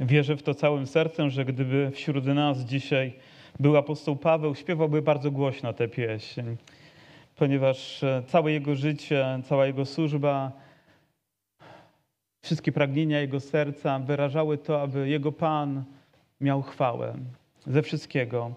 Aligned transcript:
Wierzę 0.00 0.36
w 0.36 0.42
to 0.42 0.54
całym 0.54 0.86
sercem, 0.86 1.30
że 1.30 1.44
gdyby 1.44 1.90
wśród 1.94 2.26
nas 2.26 2.58
dzisiaj 2.58 3.12
był 3.58 3.76
apostoł 3.76 4.16
Paweł, 4.16 4.54
śpiewałby 4.54 5.02
bardzo 5.02 5.30
głośno 5.30 5.72
tę 5.72 5.88
pieśń, 5.88 6.42
ponieważ 7.36 8.02
e, 8.02 8.22
całe 8.26 8.52
jego 8.52 8.74
życie, 8.74 9.40
cała 9.44 9.66
jego 9.66 9.86
służba, 9.86 10.52
wszystkie 12.42 12.72
pragnienia 12.72 13.20
jego 13.20 13.40
serca 13.40 13.98
wyrażały 13.98 14.58
to, 14.58 14.82
aby 14.82 15.08
jego 15.08 15.32
Pan 15.32 15.84
miał 16.40 16.62
chwałę 16.62 17.14
ze 17.66 17.82
wszystkiego. 17.82 18.54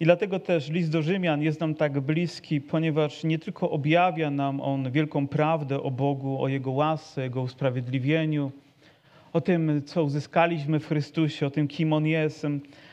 I 0.00 0.04
dlatego 0.04 0.38
też 0.38 0.70
list 0.70 0.90
do 0.90 1.02
Rzymian 1.02 1.42
jest 1.42 1.60
nam 1.60 1.74
tak 1.74 2.00
bliski, 2.00 2.60
ponieważ 2.60 3.24
nie 3.24 3.38
tylko 3.38 3.70
objawia 3.70 4.30
nam 4.30 4.60
on 4.60 4.90
wielką 4.90 5.28
prawdę 5.28 5.82
o 5.82 5.90
Bogu, 5.90 6.42
o 6.42 6.48
Jego 6.48 6.70
łasce, 6.70 7.22
Jego 7.22 7.42
usprawiedliwieniu, 7.42 8.52
o 9.32 9.40
tym, 9.40 9.82
co 9.82 10.04
uzyskaliśmy 10.04 10.80
w 10.80 10.86
Chrystusie, 10.86 11.46
o 11.46 11.50
tym, 11.50 11.68
kim 11.68 11.92
On 11.92 12.06
jest, 12.06 12.46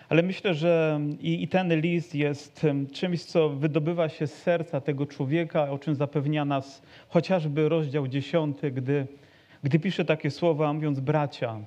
ale 0.10 0.24
myślę, 0.24 0.54
że 0.54 1.00
i, 1.20 1.44
i 1.44 1.48
ten 1.48 1.82
list 1.82 2.16
jest 2.16 2.66
czymś, 2.92 3.24
co 3.24 3.50
wydobywa 3.50 4.10
się 4.10 4.28
z 4.28 4.34
serca 4.34 4.82
tego 4.82 5.06
człowieka, 5.06 5.70
o 5.70 5.80
czym 5.80 5.96
zapewnia 5.96 6.46
nas 6.46 6.82
chociażby 7.10 7.70
rozdział 7.70 8.08
10, 8.08 8.58
gdy, 8.72 9.08
gdy 9.64 9.80
pisze 9.80 10.06
takie 10.06 10.32
słowa, 10.32 10.74
mówiąc 10.74 11.00
bracia, 11.00 11.60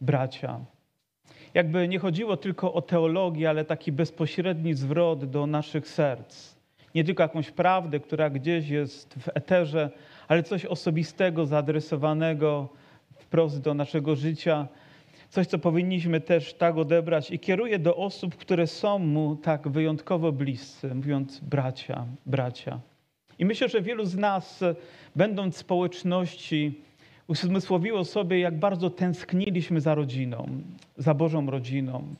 bracia. 0.00 0.60
Jakby 1.54 1.88
nie 1.88 1.98
chodziło 1.98 2.36
tylko 2.36 2.72
o 2.72 2.82
teologię, 2.82 3.50
ale 3.50 3.64
taki 3.64 3.92
bezpośredni 3.92 4.74
zwrot 4.74 5.24
do 5.24 5.46
naszych 5.46 5.88
serc. 5.88 6.56
Nie 6.94 7.04
tylko 7.04 7.22
jakąś 7.22 7.50
prawdę, 7.50 8.00
która 8.00 8.30
gdzieś 8.30 8.68
jest 8.68 9.14
w 9.14 9.28
eterze, 9.34 9.90
ale 10.28 10.42
coś 10.42 10.64
osobistego, 10.64 11.46
zaadresowanego 11.46 12.68
wprost 13.26 13.60
do 13.60 13.74
naszego 13.74 14.16
życia. 14.16 14.68
Coś, 15.30 15.46
co 15.46 15.58
powinniśmy 15.58 16.20
też 16.20 16.54
tak 16.54 16.76
odebrać 16.76 17.30
i 17.30 17.38
kieruje 17.38 17.78
do 17.78 17.96
osób, 17.96 18.36
które 18.36 18.66
są 18.66 18.98
mu 18.98 19.36
tak 19.36 19.68
wyjątkowo 19.68 20.32
bliscy, 20.32 20.94
mówiąc 20.94 21.40
bracia, 21.40 22.06
bracia. 22.26 22.80
I 23.38 23.44
myślę, 23.44 23.68
że 23.68 23.82
wielu 23.82 24.04
z 24.04 24.16
nas, 24.16 24.64
będąc 25.16 25.54
w 25.54 25.58
społeczności, 25.58 26.80
uzmysłowiło 27.26 28.04
sobie, 28.04 28.40
jak 28.40 28.58
bardzo 28.58 28.90
tęskniliśmy 28.90 29.80
za 29.80 29.94
rodziną, 29.94 30.48
za 30.96 31.14
Bożą 31.14 31.50
rodziną. 31.50 32.14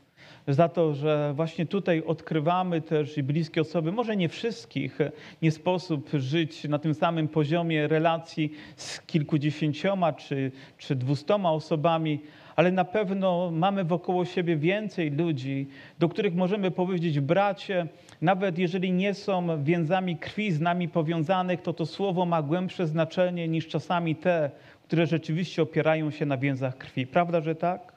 Za 0.48 0.68
to, 0.68 0.94
że 0.94 1.32
właśnie 1.36 1.66
tutaj 1.66 2.02
odkrywamy 2.06 2.80
też 2.80 3.18
i 3.18 3.22
bliskie 3.22 3.60
osoby, 3.60 3.92
może 3.92 4.16
nie 4.16 4.28
wszystkich, 4.28 4.98
nie 5.42 5.50
sposób 5.50 6.10
żyć 6.14 6.64
na 6.64 6.78
tym 6.78 6.94
samym 6.94 7.28
poziomie 7.28 7.88
relacji 7.88 8.52
z 8.76 9.00
kilkudziesięcioma 9.00 10.12
czy, 10.12 10.52
czy 10.78 10.94
dwustoma 10.96 11.52
osobami, 11.52 12.20
ale 12.56 12.72
na 12.72 12.84
pewno 12.84 13.50
mamy 13.50 13.84
wokoło 13.84 14.24
siebie 14.24 14.56
więcej 14.56 15.10
ludzi, 15.10 15.68
do 15.98 16.08
których 16.08 16.34
możemy 16.34 16.70
powiedzieć 16.70 17.20
bracie, 17.20 17.86
nawet 18.20 18.58
jeżeli 18.58 18.92
nie 18.92 19.14
są 19.14 19.64
więzami 19.64 20.16
krwi 20.16 20.52
z 20.52 20.60
nami 20.60 20.88
powiązanych, 20.88 21.62
to 21.62 21.72
to 21.72 21.86
słowo 21.86 22.26
ma 22.26 22.42
głębsze 22.42 22.86
znaczenie 22.86 23.48
niż 23.48 23.68
czasami 23.68 24.16
te, 24.16 24.50
które 24.82 25.06
rzeczywiście 25.06 25.62
opierają 25.62 26.10
się 26.10 26.26
na 26.26 26.36
więzach 26.36 26.78
krwi. 26.78 27.06
Prawda, 27.06 27.40
że 27.40 27.54
tak? 27.54 27.92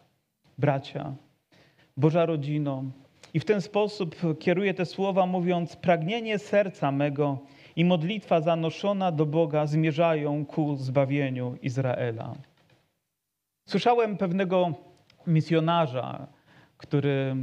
Bracia, 0.57 1.13
Boża 1.97 2.25
rodzino. 2.25 2.83
I 3.33 3.39
w 3.39 3.45
ten 3.45 3.61
sposób 3.61 4.15
kieruję 4.39 4.73
te 4.73 4.85
słowa, 4.85 5.25
mówiąc: 5.25 5.75
Pragnienie 5.75 6.39
serca 6.39 6.91
mego 6.91 7.37
i 7.75 7.85
modlitwa 7.85 8.41
zanoszona 8.41 9.11
do 9.11 9.25
Boga 9.25 9.65
zmierzają 9.65 10.45
ku 10.45 10.75
zbawieniu 10.75 11.57
Izraela. 11.61 12.35
Słyszałem 13.69 14.17
pewnego 14.17 14.73
misjonarza, 15.27 16.27
który 16.77 17.35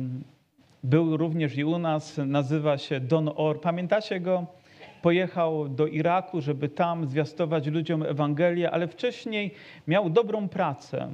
był 0.84 1.16
również 1.16 1.56
i 1.56 1.64
u 1.64 1.78
nas, 1.78 2.20
nazywa 2.26 2.78
się 2.78 3.00
Don 3.00 3.30
Or. 3.36 3.60
Pamiętacie 3.60 4.20
go? 4.20 4.46
pojechał 5.02 5.68
do 5.68 5.86
Iraku, 5.86 6.40
żeby 6.40 6.68
tam 6.68 7.06
zwiastować 7.06 7.66
ludziom 7.66 8.02
Ewangelię, 8.02 8.70
ale 8.70 8.88
wcześniej 8.88 9.54
miał 9.86 10.10
dobrą 10.10 10.48
pracę. 10.48 11.08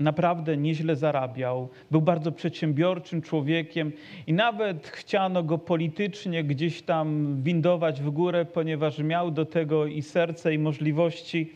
Naprawdę 0.00 0.56
nieźle 0.56 0.96
zarabiał, 0.96 1.68
był 1.90 2.02
bardzo 2.02 2.32
przedsiębiorczym 2.32 3.22
człowiekiem 3.22 3.92
i 4.26 4.32
nawet 4.32 4.88
chciano 4.88 5.42
go 5.42 5.58
politycznie 5.58 6.44
gdzieś 6.44 6.82
tam 6.82 7.36
windować 7.42 8.00
w 8.00 8.10
górę, 8.10 8.44
ponieważ 8.44 8.98
miał 8.98 9.30
do 9.30 9.44
tego 9.44 9.86
i 9.86 10.02
serce, 10.02 10.54
i 10.54 10.58
możliwości. 10.58 11.52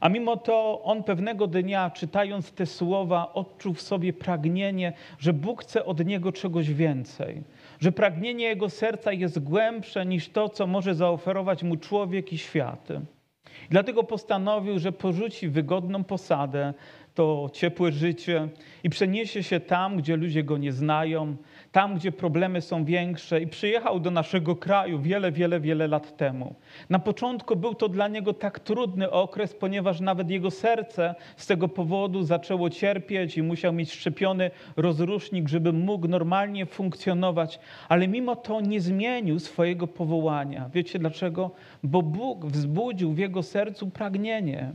A 0.00 0.08
mimo 0.08 0.36
to 0.36 0.82
on 0.84 1.02
pewnego 1.02 1.46
dnia, 1.46 1.90
czytając 1.90 2.52
te 2.52 2.66
słowa, 2.66 3.32
odczuł 3.34 3.74
w 3.74 3.82
sobie 3.82 4.12
pragnienie, 4.12 4.92
że 5.18 5.32
Bóg 5.32 5.62
chce 5.62 5.84
od 5.84 6.06
niego 6.06 6.32
czegoś 6.32 6.72
więcej 6.72 7.42
że 7.80 7.92
pragnienie 7.92 8.44
jego 8.44 8.70
serca 8.70 9.12
jest 9.12 9.38
głębsze 9.38 10.06
niż 10.06 10.28
to, 10.28 10.48
co 10.48 10.66
może 10.66 10.94
zaoferować 10.94 11.62
mu 11.62 11.76
człowiek 11.76 12.32
i 12.32 12.38
świat. 12.38 12.88
Dlatego 13.70 14.04
postanowił, 14.04 14.78
że 14.78 14.92
porzuci 14.92 15.48
wygodną 15.48 16.04
posadę, 16.04 16.74
to 17.20 17.50
ciepłe 17.52 17.92
życie 17.92 18.48
i 18.84 18.90
przeniesie 18.90 19.42
się 19.42 19.60
tam, 19.60 19.96
gdzie 19.96 20.16
ludzie 20.16 20.44
go 20.44 20.58
nie 20.58 20.72
znają, 20.72 21.36
tam, 21.72 21.94
gdzie 21.94 22.12
problemy 22.12 22.60
są 22.60 22.84
większe 22.84 23.40
i 23.40 23.46
przyjechał 23.46 24.00
do 24.00 24.10
naszego 24.10 24.56
kraju 24.56 24.98
wiele, 24.98 25.32
wiele, 25.32 25.60
wiele 25.60 25.88
lat 25.88 26.16
temu. 26.16 26.54
Na 26.90 26.98
początku 26.98 27.56
był 27.56 27.74
to 27.74 27.88
dla 27.88 28.08
niego 28.08 28.34
tak 28.34 28.58
trudny 28.58 29.10
okres, 29.10 29.54
ponieważ 29.54 30.00
nawet 30.00 30.30
jego 30.30 30.50
serce 30.50 31.14
z 31.36 31.46
tego 31.46 31.68
powodu 31.68 32.22
zaczęło 32.22 32.70
cierpieć 32.70 33.36
i 33.38 33.42
musiał 33.42 33.72
mieć 33.72 33.92
szczepiony 33.92 34.50
rozrusznik, 34.76 35.48
żeby 35.48 35.72
mógł 35.72 36.08
normalnie 36.08 36.66
funkcjonować, 36.66 37.58
ale 37.88 38.08
mimo 38.08 38.36
to 38.36 38.60
nie 38.60 38.80
zmienił 38.80 39.38
swojego 39.38 39.86
powołania. 39.86 40.70
Wiecie 40.74 40.98
dlaczego? 40.98 41.50
Bo 41.82 42.02
Bóg 42.02 42.46
wzbudził 42.46 43.12
w 43.12 43.18
jego 43.18 43.42
sercu 43.42 43.90
pragnienie 43.90 44.72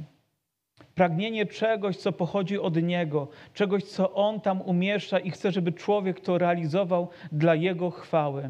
Pragnienie 0.95 1.45
czegoś, 1.45 1.97
co 1.97 2.11
pochodzi 2.11 2.59
od 2.59 2.83
Niego, 2.83 3.28
czegoś, 3.53 3.83
co 3.83 4.13
On 4.13 4.41
tam 4.41 4.61
umieszcza 4.61 5.19
i 5.19 5.31
chce, 5.31 5.51
żeby 5.51 5.72
człowiek 5.72 6.19
to 6.19 6.38
realizował 6.38 7.07
dla 7.31 7.56
Jego 7.56 7.89
chwały. 7.91 8.50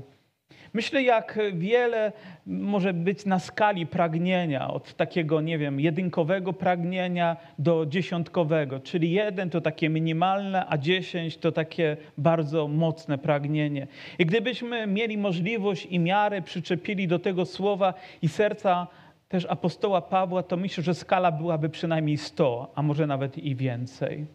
Myślę, 0.73 1.03
jak 1.03 1.39
wiele 1.53 2.11
może 2.45 2.93
być 2.93 3.25
na 3.25 3.39
skali 3.39 3.85
pragnienia, 3.87 4.67
od 4.67 4.93
takiego, 4.93 5.41
nie 5.41 5.57
wiem, 5.57 5.79
jedynkowego 5.79 6.53
pragnienia 6.53 7.37
do 7.59 7.85
dziesiątkowego, 7.85 8.79
czyli 8.79 9.11
jeden 9.11 9.49
to 9.49 9.61
takie 9.61 9.89
minimalne, 9.89 10.65
a 10.69 10.77
dziesięć 10.77 11.37
to 11.37 11.51
takie 11.51 11.97
bardzo 12.17 12.67
mocne 12.67 13.17
pragnienie. 13.17 13.87
I 14.19 14.25
gdybyśmy 14.25 14.87
mieli 14.87 15.17
możliwość 15.17 15.85
i 15.85 15.99
miarę 15.99 16.41
przyczepili 16.41 17.07
do 17.07 17.19
tego 17.19 17.45
słowa 17.45 17.93
i 18.21 18.27
serca 18.27 18.87
też 19.27 19.45
apostoła 19.45 20.01
Pawła, 20.01 20.43
to 20.43 20.57
myślę, 20.57 20.83
że 20.83 20.93
skala 20.93 21.31
byłaby 21.31 21.69
przynajmniej 21.69 22.17
100, 22.17 22.71
a 22.75 22.81
może 22.81 23.07
nawet 23.07 23.37
i 23.37 23.55
więcej. 23.55 24.25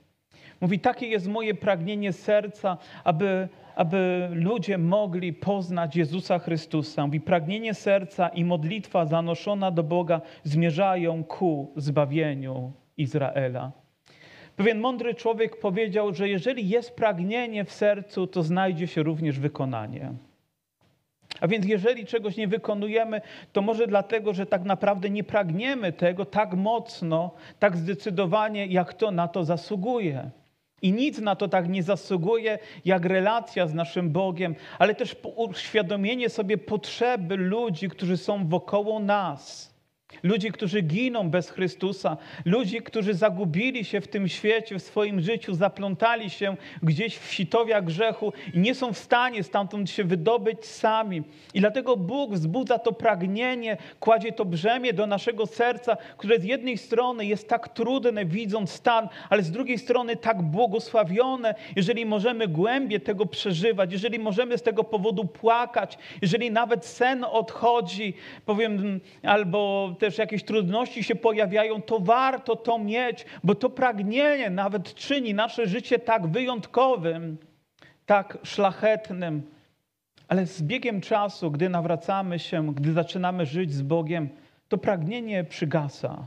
Mówi, 0.60 0.78
takie 0.78 1.06
jest 1.06 1.28
moje 1.28 1.54
pragnienie 1.54 2.12
serca, 2.12 2.76
aby, 3.04 3.48
aby 3.74 4.28
ludzie 4.32 4.78
mogli 4.78 5.32
poznać 5.32 5.96
Jezusa 5.96 6.38
Chrystusa. 6.38 7.06
Mówi, 7.06 7.20
pragnienie 7.20 7.74
serca 7.74 8.28
i 8.28 8.44
modlitwa 8.44 9.06
zanoszona 9.06 9.70
do 9.70 9.82
Boga 9.82 10.20
zmierzają 10.42 11.24
ku 11.24 11.72
zbawieniu 11.76 12.72
Izraela. 12.96 13.72
Pewien 14.56 14.80
mądry 14.80 15.14
człowiek 15.14 15.60
powiedział, 15.60 16.14
że 16.14 16.28
jeżeli 16.28 16.68
jest 16.68 16.96
pragnienie 16.96 17.64
w 17.64 17.72
sercu, 17.72 18.26
to 18.26 18.42
znajdzie 18.42 18.86
się 18.86 19.02
również 19.02 19.38
wykonanie. 19.38 20.12
A 21.40 21.48
więc 21.48 21.66
jeżeli 21.66 22.06
czegoś 22.06 22.36
nie 22.36 22.48
wykonujemy, 22.48 23.20
to 23.52 23.62
może 23.62 23.86
dlatego, 23.86 24.34
że 24.34 24.46
tak 24.46 24.64
naprawdę 24.64 25.10
nie 25.10 25.24
pragniemy 25.24 25.92
tego 25.92 26.24
tak 26.24 26.54
mocno, 26.54 27.30
tak 27.58 27.76
zdecydowanie, 27.76 28.66
jak 28.66 28.94
to 28.94 29.10
na 29.10 29.28
to 29.28 29.44
zasługuje. 29.44 30.30
I 30.82 30.92
nic 30.92 31.18
na 31.18 31.36
to 31.36 31.48
tak 31.48 31.68
nie 31.68 31.82
zasługuje, 31.82 32.58
jak 32.84 33.04
relacja 33.04 33.66
z 33.66 33.74
naszym 33.74 34.10
Bogiem, 34.10 34.54
ale 34.78 34.94
też 34.94 35.16
uświadomienie 35.36 36.28
sobie 36.28 36.58
potrzeby 36.58 37.36
ludzi, 37.36 37.88
którzy 37.88 38.16
są 38.16 38.48
wokoło 38.48 38.98
nas. 39.00 39.69
Ludzi, 40.22 40.52
którzy 40.52 40.80
giną 40.80 41.30
bez 41.30 41.50
Chrystusa, 41.50 42.16
ludzi, 42.44 42.82
którzy 42.82 43.14
zagubili 43.14 43.84
się 43.84 44.00
w 44.00 44.08
tym 44.08 44.28
świecie, 44.28 44.78
w 44.78 44.82
swoim 44.82 45.20
życiu, 45.20 45.54
zaplątali 45.54 46.30
się 46.30 46.56
gdzieś 46.82 47.18
w 47.18 47.32
sitowia 47.32 47.82
grzechu 47.82 48.32
i 48.54 48.58
nie 48.58 48.74
są 48.74 48.92
w 48.92 48.98
stanie 48.98 49.42
stamtąd 49.42 49.90
się 49.90 50.04
wydobyć 50.04 50.66
sami. 50.66 51.22
I 51.54 51.60
dlatego 51.60 51.96
Bóg 51.96 52.32
wzbudza 52.32 52.78
to 52.78 52.92
pragnienie, 52.92 53.76
kładzie 54.00 54.32
to 54.32 54.44
brzemię 54.44 54.92
do 54.92 55.06
naszego 55.06 55.46
serca, 55.46 55.96
które 56.16 56.40
z 56.40 56.44
jednej 56.44 56.78
strony 56.78 57.26
jest 57.26 57.48
tak 57.48 57.68
trudne, 57.68 58.24
widząc 58.24 58.70
stan, 58.70 59.08
ale 59.30 59.42
z 59.42 59.50
drugiej 59.50 59.78
strony 59.78 60.16
tak 60.16 60.42
błogosławione, 60.42 61.54
jeżeli 61.76 62.06
możemy 62.06 62.48
głębie 62.48 63.00
tego 63.00 63.26
przeżywać, 63.26 63.92
jeżeli 63.92 64.18
możemy 64.18 64.58
z 64.58 64.62
tego 64.62 64.84
powodu 64.84 65.24
płakać, 65.24 65.98
jeżeli 66.22 66.50
nawet 66.50 66.86
sen 66.86 67.24
odchodzi, 67.24 68.14
powiem, 68.46 69.00
albo 69.22 69.94
też 70.00 70.18
jakieś 70.18 70.44
trudności 70.44 71.04
się 71.04 71.14
pojawiają, 71.14 71.82
to 71.82 72.00
warto 72.00 72.56
to 72.56 72.78
mieć, 72.78 73.24
bo 73.44 73.54
to 73.54 73.70
pragnienie 73.70 74.50
nawet 74.50 74.94
czyni 74.94 75.34
nasze 75.34 75.66
życie 75.66 75.98
tak 75.98 76.26
wyjątkowym, 76.26 77.36
tak 78.06 78.38
szlachetnym. 78.42 79.42
Ale 80.28 80.46
z 80.46 80.62
biegiem 80.62 81.00
czasu, 81.00 81.50
gdy 81.50 81.68
nawracamy 81.68 82.38
się, 82.38 82.74
gdy 82.74 82.92
zaczynamy 82.92 83.46
żyć 83.46 83.72
z 83.72 83.82
Bogiem, 83.82 84.28
to 84.68 84.78
pragnienie 84.78 85.44
przygasa. 85.44 86.26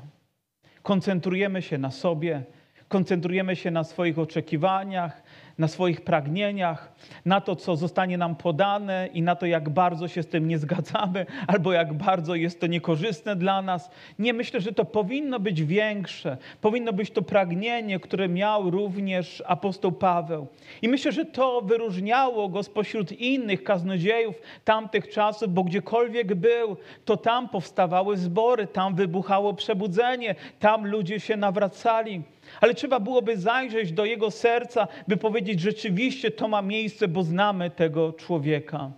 Koncentrujemy 0.83 1.61
się 1.61 1.77
na 1.77 1.91
sobie, 1.91 2.43
koncentrujemy 2.87 3.55
się 3.55 3.71
na 3.71 3.83
swoich 3.83 4.19
oczekiwaniach, 4.19 5.22
na 5.57 5.67
swoich 5.67 6.01
pragnieniach, 6.01 6.91
na 7.25 7.41
to, 7.41 7.55
co 7.55 7.75
zostanie 7.75 8.17
nam 8.17 8.35
podane 8.35 9.09
i 9.13 9.21
na 9.21 9.35
to, 9.35 9.45
jak 9.45 9.69
bardzo 9.69 10.07
się 10.07 10.23
z 10.23 10.27
tym 10.27 10.47
nie 10.47 10.57
zgadzamy, 10.57 11.25
albo 11.47 11.73
jak 11.73 11.94
bardzo 11.94 12.35
jest 12.35 12.59
to 12.59 12.67
niekorzystne 12.67 13.35
dla 13.35 13.61
nas. 13.61 13.91
Nie, 14.19 14.33
myślę, 14.33 14.61
że 14.61 14.71
to 14.71 14.85
powinno 14.85 15.39
być 15.39 15.63
większe. 15.63 16.38
Powinno 16.61 16.94
być 16.94 17.11
to 17.11 17.21
pragnienie, 17.21 18.00
które 18.00 18.29
miał 18.29 18.69
również 18.69 19.44
apostoł 19.47 19.91
Paweł. 19.91 20.47
I 20.81 20.89
myślę, 20.89 21.11
że 21.11 21.25
to 21.25 21.61
wyróżniało 21.61 22.49
go 22.49 22.63
spośród 22.63 23.11
innych 23.11 23.63
kaznodziejów 23.63 24.35
tamtych 24.65 25.09
czasów, 25.09 25.53
bo 25.53 25.63
gdziekolwiek 25.63 26.35
był, 26.35 26.77
to 27.06 27.17
tam 27.17 27.49
powstawały 27.49 28.17
zbory, 28.17 28.67
tam 28.67 28.95
wybuchało 28.95 29.53
przebudzenie, 29.53 30.35
tam 30.59 30.88
ludzie 30.88 31.19
się 31.19 31.38
nawracali 31.38 32.21
ale 32.63 32.74
trzeba 32.74 33.00
byłoby 33.00 33.38
zajrzeć 33.38 33.92
do 33.92 34.06
jego 34.06 34.31
serca, 34.31 34.88
by 35.07 35.18
powiedzieć, 35.18 35.60
rzeczywiście 35.60 36.31
to 36.31 36.48
ma 36.48 36.62
miejsce, 36.62 37.07
bo 37.07 37.24
znamy 37.24 37.69
tego 37.69 38.13
człowieka. 38.13 38.92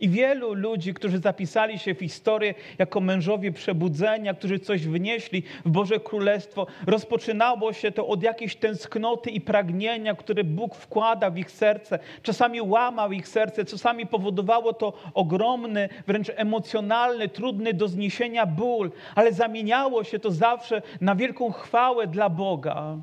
I 0.00 0.08
wielu 0.08 0.54
ludzi, 0.54 0.94
którzy 0.94 1.18
zapisali 1.18 1.78
się 1.78 1.94
w 1.94 1.98
historię 1.98 2.54
jako 2.78 3.00
mężowie 3.00 3.52
przebudzenia, 3.52 4.34
którzy 4.34 4.58
coś 4.58 4.86
wnieśli 4.86 5.42
w 5.64 5.70
Boże 5.70 6.00
Królestwo, 6.00 6.66
rozpoczynało 6.86 7.72
się 7.72 7.92
to 7.92 8.06
od 8.06 8.22
jakiejś 8.22 8.56
tęsknoty 8.56 9.30
i 9.30 9.40
pragnienia, 9.40 10.14
które 10.14 10.44
Bóg 10.44 10.74
wkłada 10.74 11.30
w 11.30 11.38
ich 11.38 11.50
serce. 11.50 11.98
Czasami 12.22 12.60
łamał 12.60 13.12
ich 13.12 13.28
serce, 13.28 13.64
czasami 13.64 14.06
powodowało 14.06 14.72
to 14.72 14.92
ogromny, 15.14 15.88
wręcz 16.06 16.30
emocjonalny, 16.36 17.28
trudny 17.28 17.74
do 17.74 17.88
zniesienia 17.88 18.46
ból, 18.46 18.90
ale 19.14 19.32
zamieniało 19.32 20.04
się 20.04 20.18
to 20.18 20.30
zawsze 20.30 20.82
na 21.00 21.14
wielką 21.14 21.52
chwałę 21.52 22.06
dla 22.06 22.28
Boga. 22.30 22.96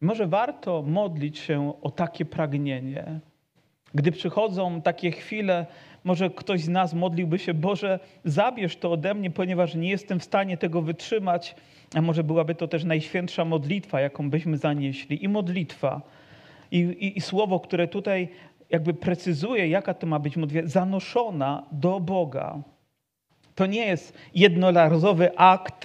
Może 0.00 0.26
warto 0.26 0.82
modlić 0.82 1.38
się 1.38 1.72
o 1.82 1.90
takie 1.90 2.24
pragnienie. 2.24 3.20
Gdy 3.94 4.12
przychodzą 4.12 4.82
takie 4.82 5.10
chwile, 5.10 5.66
może 6.06 6.30
ktoś 6.30 6.60
z 6.60 6.68
nas 6.68 6.94
modliłby 6.94 7.38
się, 7.38 7.54
Boże, 7.54 7.98
zabierz 8.24 8.76
to 8.76 8.92
ode 8.92 9.14
mnie, 9.14 9.30
ponieważ 9.30 9.74
nie 9.74 9.90
jestem 9.90 10.20
w 10.20 10.24
stanie 10.24 10.56
tego 10.56 10.82
wytrzymać. 10.82 11.54
A 11.94 12.02
może 12.02 12.24
byłaby 12.24 12.54
to 12.54 12.68
też 12.68 12.84
najświętsza 12.84 13.44
modlitwa, 13.44 14.00
jaką 14.00 14.30
byśmy 14.30 14.56
zanieśli. 14.56 15.24
I 15.24 15.28
modlitwa, 15.28 16.02
i, 16.70 16.78
i, 16.78 17.18
i 17.18 17.20
słowo, 17.20 17.60
które 17.60 17.88
tutaj 17.88 18.28
jakby 18.70 18.94
precyzuje, 18.94 19.68
jaka 19.68 19.94
to 19.94 20.06
ma 20.06 20.18
być 20.18 20.36
modlitwa, 20.36 20.68
zanoszona 20.70 21.66
do 21.72 22.00
Boga. 22.00 22.58
To 23.54 23.66
nie 23.66 23.86
jest 23.86 24.18
jednorazowy 24.34 25.38
akt, 25.38 25.84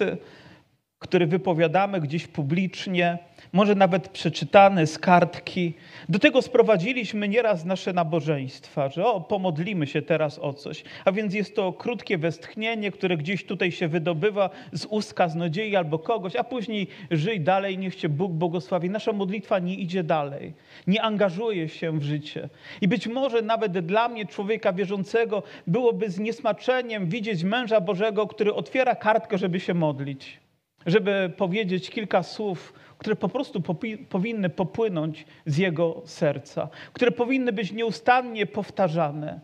który 0.98 1.26
wypowiadamy 1.26 2.00
gdzieś 2.00 2.26
publicznie, 2.26 3.18
może 3.52 3.74
nawet 3.74 4.08
przeczytane 4.08 4.86
z 4.86 4.98
kartki. 4.98 5.74
Do 6.08 6.18
tego 6.18 6.42
sprowadziliśmy 6.42 7.28
nieraz 7.28 7.64
nasze 7.64 7.92
nabożeństwa, 7.92 8.88
że 8.88 9.06
o, 9.06 9.20
pomodlimy 9.20 9.86
się 9.86 10.02
teraz 10.02 10.38
o 10.38 10.52
coś. 10.52 10.84
A 11.04 11.12
więc 11.12 11.34
jest 11.34 11.56
to 11.56 11.72
krótkie 11.72 12.18
westchnienie, 12.18 12.90
które 12.90 13.16
gdzieś 13.16 13.44
tutaj 13.44 13.72
się 13.72 13.88
wydobywa 13.88 14.50
z 14.72 14.84
ust 14.84 15.14
kaznodziei 15.14 15.76
albo 15.76 15.98
kogoś, 15.98 16.36
a 16.36 16.44
później 16.44 16.86
żyj 17.10 17.40
dalej, 17.40 17.78
niech 17.78 17.94
cię 17.94 18.08
Bóg 18.08 18.32
błogosławi. 18.32 18.90
Nasza 18.90 19.12
modlitwa 19.12 19.58
nie 19.58 19.74
idzie 19.74 20.02
dalej, 20.02 20.52
nie 20.86 21.02
angażuje 21.02 21.68
się 21.68 21.98
w 21.98 22.02
życie. 22.02 22.48
I 22.80 22.88
być 22.88 23.06
może 23.06 23.42
nawet 23.42 23.86
dla 23.86 24.08
mnie, 24.08 24.26
człowieka 24.26 24.72
wierzącego, 24.72 25.42
byłoby 25.66 26.10
z 26.10 26.18
niesmaczeniem 26.18 27.06
widzieć 27.06 27.44
męża 27.44 27.80
Bożego, 27.80 28.26
który 28.26 28.54
otwiera 28.54 28.94
kartkę, 28.94 29.38
żeby 29.38 29.60
się 29.60 29.74
modlić, 29.74 30.40
żeby 30.86 31.32
powiedzieć 31.36 31.90
kilka 31.90 32.22
słów 32.22 32.72
które 33.02 33.16
po 33.16 33.28
prostu 33.28 33.62
powinny 34.08 34.48
popłynąć 34.48 35.26
z 35.46 35.58
jego 35.58 36.02
serca, 36.04 36.68
które 36.92 37.10
powinny 37.10 37.52
być 37.52 37.72
nieustannie 37.72 38.46
powtarzane. 38.46 39.40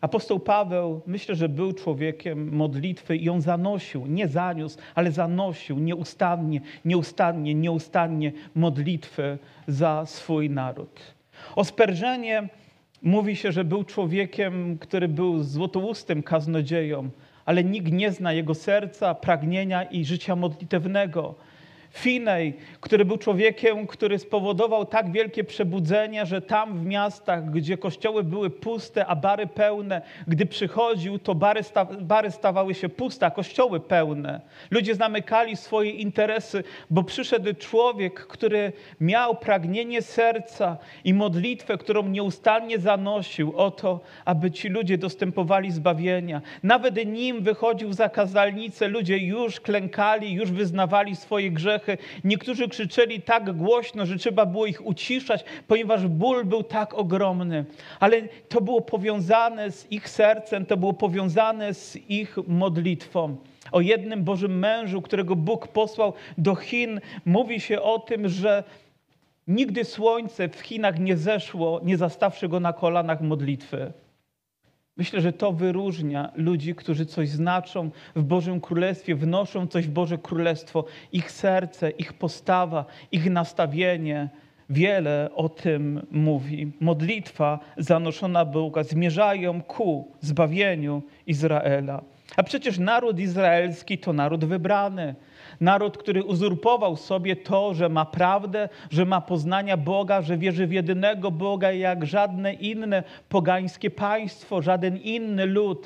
Apostoł 0.00 0.40
Paweł, 0.40 1.00
myślę, 1.06 1.34
że 1.34 1.48
był 1.48 1.72
człowiekiem 1.72 2.56
modlitwy 2.56 3.16
i 3.16 3.28
on 3.28 3.40
zanosił, 3.40 4.06
nie 4.06 4.28
zaniósł, 4.28 4.78
ale 4.94 5.12
zanosił 5.12 5.78
nieustannie, 5.78 6.60
nieustannie, 6.84 7.54
nieustannie 7.54 8.32
modlitwę 8.54 9.38
za 9.66 10.06
swój 10.06 10.50
naród. 10.50 11.00
O 11.56 11.64
Sperżenie 11.64 12.48
mówi 13.02 13.36
się, 13.36 13.52
że 13.52 13.64
był 13.64 13.84
człowiekiem, 13.84 14.78
który 14.78 15.08
był 15.08 15.42
złotoustym 15.42 16.22
kaznodzieją, 16.22 17.10
ale 17.46 17.64
nikt 17.64 17.92
nie 17.92 18.12
zna 18.12 18.32
jego 18.32 18.54
serca, 18.54 19.14
pragnienia 19.14 19.82
i 19.82 20.04
życia 20.04 20.36
modlitewnego. 20.36 21.34
Finej, 21.96 22.54
który 22.80 23.04
był 23.04 23.16
człowiekiem, 23.16 23.86
który 23.86 24.18
spowodował 24.18 24.86
tak 24.86 25.12
wielkie 25.12 25.44
przebudzenie, 25.44 26.26
że 26.26 26.42
tam 26.42 26.78
w 26.78 26.86
miastach, 26.86 27.50
gdzie 27.50 27.78
kościoły 27.78 28.24
były 28.24 28.50
puste, 28.50 29.06
a 29.06 29.16
bary 29.16 29.46
pełne, 29.46 30.02
gdy 30.26 30.46
przychodził, 30.46 31.18
to 31.18 31.34
bary, 31.34 31.62
sta 31.62 31.84
bary 31.84 32.30
stawały 32.30 32.74
się 32.74 32.88
puste, 32.88 33.26
a 33.26 33.30
kościoły 33.30 33.80
pełne. 33.80 34.40
Ludzie 34.70 34.94
zamykali 34.94 35.56
swoje 35.56 35.90
interesy, 35.90 36.64
bo 36.90 37.02
przyszedł 37.02 37.54
człowiek, 37.54 38.26
który 38.26 38.72
miał 39.00 39.36
pragnienie 39.36 40.02
serca 40.02 40.76
i 41.04 41.14
modlitwę, 41.14 41.78
którą 41.78 42.08
nieustannie 42.08 42.78
zanosił 42.78 43.56
o 43.56 43.70
to, 43.70 44.00
aby 44.24 44.50
ci 44.50 44.68
ludzie 44.68 44.98
dostępowali 44.98 45.70
zbawienia. 45.70 46.40
Nawet 46.62 47.06
nim 47.06 47.42
wychodził 47.42 47.92
za 47.92 48.08
kazalnicę, 48.08 48.88
ludzie 48.88 49.18
już 49.18 49.60
klękali, 49.60 50.32
już 50.32 50.50
wyznawali 50.50 51.16
swoje 51.16 51.50
grzechy 51.50 51.85
Niektórzy 52.24 52.68
krzyczeli 52.68 53.22
tak 53.22 53.56
głośno, 53.56 54.06
że 54.06 54.16
trzeba 54.16 54.46
było 54.46 54.66
ich 54.66 54.86
uciszać, 54.86 55.44
ponieważ 55.68 56.06
ból 56.06 56.44
był 56.44 56.62
tak 56.62 56.94
ogromny. 56.94 57.64
Ale 58.00 58.22
to 58.48 58.60
było 58.60 58.80
powiązane 58.80 59.70
z 59.70 59.92
ich 59.92 60.08
sercem, 60.08 60.66
to 60.66 60.76
było 60.76 60.92
powiązane 60.92 61.74
z 61.74 61.96
ich 62.08 62.36
modlitwą. 62.46 63.36
O 63.72 63.80
jednym 63.80 64.24
Bożym 64.24 64.58
mężu, 64.58 65.02
którego 65.02 65.36
Bóg 65.36 65.68
posłał 65.68 66.12
do 66.38 66.54
Chin, 66.54 67.00
mówi 67.24 67.60
się 67.60 67.82
o 67.82 67.98
tym, 67.98 68.28
że 68.28 68.64
nigdy 69.48 69.84
słońce 69.84 70.48
w 70.48 70.60
Chinach 70.60 70.98
nie 70.98 71.16
zeszło, 71.16 71.80
nie 71.84 71.96
zastawszy 71.96 72.48
go 72.48 72.60
na 72.60 72.72
kolanach 72.72 73.20
modlitwy. 73.20 73.92
Myślę, 74.96 75.20
że 75.20 75.32
to 75.32 75.52
wyróżnia 75.52 76.32
ludzi, 76.34 76.74
którzy 76.74 77.06
coś 77.06 77.28
znaczą 77.28 77.90
w 78.16 78.22
Bożym 78.22 78.60
Królestwie, 78.60 79.14
wnoszą 79.14 79.66
coś 79.66 79.86
w 79.86 79.90
Boże 79.90 80.18
Królestwo. 80.18 80.84
Ich 81.12 81.30
serce, 81.30 81.90
ich 81.90 82.12
postawa, 82.12 82.84
ich 83.12 83.30
nastawienie 83.30 84.28
wiele 84.70 85.30
o 85.34 85.48
tym 85.48 86.06
mówi. 86.10 86.72
Modlitwa 86.80 87.58
zanoszona 87.76 88.44
Boga 88.44 88.84
zmierzają 88.84 89.62
ku 89.62 90.12
zbawieniu 90.20 91.02
Izraela. 91.26 92.02
A 92.36 92.42
przecież 92.42 92.78
naród 92.78 93.20
izraelski 93.20 93.98
to 93.98 94.12
naród 94.12 94.44
wybrany. 94.44 95.14
Naród, 95.60 95.98
który 95.98 96.24
uzurpował 96.24 96.96
sobie 96.96 97.36
to, 97.36 97.74
że 97.74 97.88
ma 97.88 98.04
prawdę, 98.04 98.68
że 98.90 99.04
ma 99.04 99.20
poznania 99.20 99.76
Boga, 99.76 100.22
że 100.22 100.38
wierzy 100.38 100.66
w 100.66 100.72
jedynego 100.72 101.30
Boga, 101.30 101.72
jak 101.72 102.06
żadne 102.06 102.52
inne 102.52 103.02
pogańskie 103.28 103.90
państwo, 103.90 104.62
żaden 104.62 104.96
inny 104.96 105.46
lud. 105.46 105.84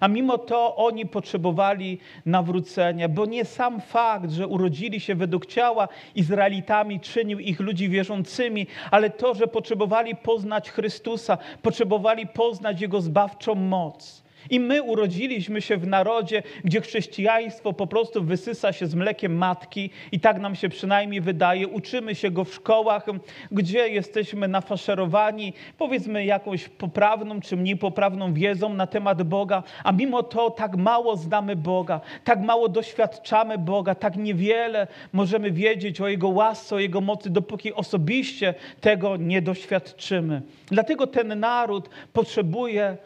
A 0.00 0.08
mimo 0.08 0.38
to 0.38 0.76
oni 0.76 1.06
potrzebowali 1.06 1.98
nawrócenia, 2.26 3.08
bo 3.08 3.26
nie 3.26 3.44
sam 3.44 3.80
fakt, 3.80 4.30
że 4.30 4.46
urodzili 4.46 5.00
się 5.00 5.14
według 5.14 5.46
ciała 5.46 5.88
Izraelitami, 6.14 7.00
czynił 7.00 7.38
ich 7.38 7.60
ludzi 7.60 7.88
wierzącymi, 7.88 8.66
ale 8.90 9.10
to, 9.10 9.34
że 9.34 9.46
potrzebowali 9.46 10.16
poznać 10.16 10.70
Chrystusa, 10.70 11.38
potrzebowali 11.62 12.26
poznać 12.26 12.80
Jego 12.80 13.00
zbawczą 13.00 13.54
moc. 13.54 14.22
I 14.50 14.60
my 14.60 14.82
urodziliśmy 14.82 15.62
się 15.62 15.76
w 15.76 15.86
narodzie, 15.86 16.42
gdzie 16.64 16.80
chrześcijaństwo 16.80 17.72
po 17.72 17.86
prostu 17.86 18.24
wysysa 18.24 18.72
się 18.72 18.86
z 18.86 18.94
mlekiem 18.94 19.36
matki, 19.36 19.90
i 20.12 20.20
tak 20.20 20.40
nam 20.40 20.54
się 20.54 20.68
przynajmniej 20.68 21.20
wydaje. 21.20 21.68
Uczymy 21.68 22.14
się 22.14 22.30
go 22.30 22.44
w 22.44 22.54
szkołach, 22.54 23.06
gdzie 23.52 23.88
jesteśmy 23.88 24.48
nafaszerowani, 24.48 25.52
powiedzmy, 25.78 26.24
jakąś 26.24 26.68
poprawną 26.68 27.40
czy 27.40 27.56
mniej 27.56 27.76
poprawną 27.76 28.34
wiedzą 28.34 28.74
na 28.74 28.86
temat 28.86 29.22
Boga, 29.22 29.62
a 29.84 29.92
mimo 29.92 30.22
to 30.22 30.50
tak 30.50 30.76
mało 30.76 31.16
znamy 31.16 31.56
Boga, 31.56 32.00
tak 32.24 32.40
mało 32.40 32.68
doświadczamy 32.68 33.58
Boga, 33.58 33.94
tak 33.94 34.16
niewiele 34.16 34.86
możemy 35.12 35.50
wiedzieć 35.50 36.00
o 36.00 36.08
Jego 36.08 36.28
łasce, 36.28 36.76
o 36.76 36.78
Jego 36.78 37.00
mocy, 37.00 37.30
dopóki 37.30 37.72
osobiście 37.72 38.54
tego 38.80 39.16
nie 39.16 39.42
doświadczymy. 39.42 40.42
Dlatego 40.66 41.06
ten 41.06 41.40
naród 41.40 41.88
potrzebuje 42.12 42.96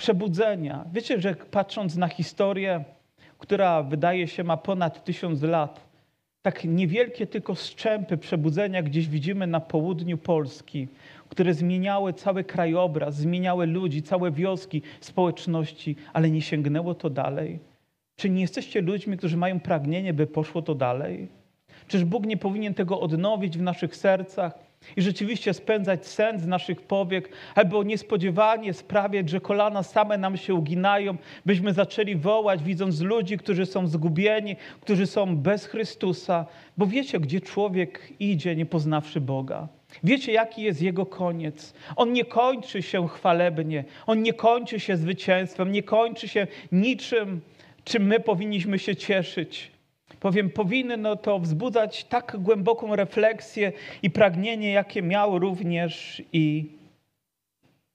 przebudzenia. 0.00 0.84
Wiecie, 0.92 1.20
że 1.20 1.34
patrząc 1.34 1.96
na 1.96 2.08
historię, 2.08 2.84
która 3.38 3.82
wydaje 3.82 4.28
się 4.28 4.44
ma 4.44 4.56
ponad 4.56 5.04
tysiąc 5.04 5.42
lat, 5.42 5.80
tak 6.42 6.64
niewielkie 6.64 7.26
tylko 7.26 7.54
strzępy 7.54 8.16
przebudzenia 8.16 8.82
gdzieś 8.82 9.08
widzimy 9.08 9.46
na 9.46 9.60
południu 9.60 10.18
Polski, 10.18 10.88
które 11.28 11.54
zmieniały 11.54 12.12
cały 12.12 12.44
krajobraz, 12.44 13.16
zmieniały 13.16 13.66
ludzi, 13.66 14.02
całe 14.02 14.30
wioski, 14.30 14.82
społeczności, 15.00 15.96
ale 16.12 16.30
nie 16.30 16.42
sięgnęło 16.42 16.94
to 16.94 17.10
dalej? 17.10 17.58
Czy 18.16 18.30
nie 18.30 18.40
jesteście 18.40 18.80
ludźmi, 18.80 19.16
którzy 19.16 19.36
mają 19.36 19.60
pragnienie, 19.60 20.12
by 20.14 20.26
poszło 20.26 20.62
to 20.62 20.74
dalej? 20.74 21.28
Czyż 21.88 22.04
Bóg 22.04 22.26
nie 22.26 22.36
powinien 22.36 22.74
tego 22.74 23.00
odnowić 23.00 23.58
w 23.58 23.62
naszych 23.62 23.96
sercach 23.96 24.58
i 24.96 25.02
rzeczywiście 25.02 25.54
spędzać 25.54 26.06
sen 26.06 26.38
z 26.38 26.46
naszych 26.46 26.80
powiek, 26.80 27.28
albo 27.54 27.82
niespodziewanie 27.82 28.72
sprawiać, 28.72 29.28
że 29.28 29.40
kolana 29.40 29.82
same 29.82 30.18
nam 30.18 30.36
się 30.36 30.54
uginają, 30.54 31.16
byśmy 31.46 31.72
zaczęli 31.72 32.16
wołać, 32.16 32.62
widząc 32.62 33.00
ludzi, 33.00 33.38
którzy 33.38 33.66
są 33.66 33.86
zgubieni, 33.86 34.56
którzy 34.80 35.06
są 35.06 35.36
bez 35.36 35.66
Chrystusa, 35.66 36.46
bo 36.76 36.86
wiecie, 36.86 37.20
gdzie 37.20 37.40
człowiek 37.40 38.12
idzie, 38.20 38.56
nie 38.56 38.66
poznawszy 38.66 39.20
Boga. 39.20 39.68
Wiecie, 40.04 40.32
jaki 40.32 40.62
jest 40.62 40.82
jego 40.82 41.06
koniec. 41.06 41.74
On 41.96 42.12
nie 42.12 42.24
kończy 42.24 42.82
się 42.82 43.08
chwalebnie, 43.08 43.84
on 44.06 44.22
nie 44.22 44.32
kończy 44.32 44.80
się 44.80 44.96
zwycięstwem, 44.96 45.72
nie 45.72 45.82
kończy 45.82 46.28
się 46.28 46.46
niczym, 46.72 47.40
czym 47.84 48.06
my 48.06 48.20
powinniśmy 48.20 48.78
się 48.78 48.96
cieszyć. 48.96 49.70
Powiem, 50.20 50.50
powinno 50.50 51.16
to 51.16 51.38
wzbudzać 51.38 52.04
tak 52.04 52.36
głęboką 52.38 52.96
refleksję 52.96 53.72
i 54.02 54.10
pragnienie, 54.10 54.72
jakie 54.72 55.02
miał 55.02 55.38
również 55.38 56.22
i 56.32 56.70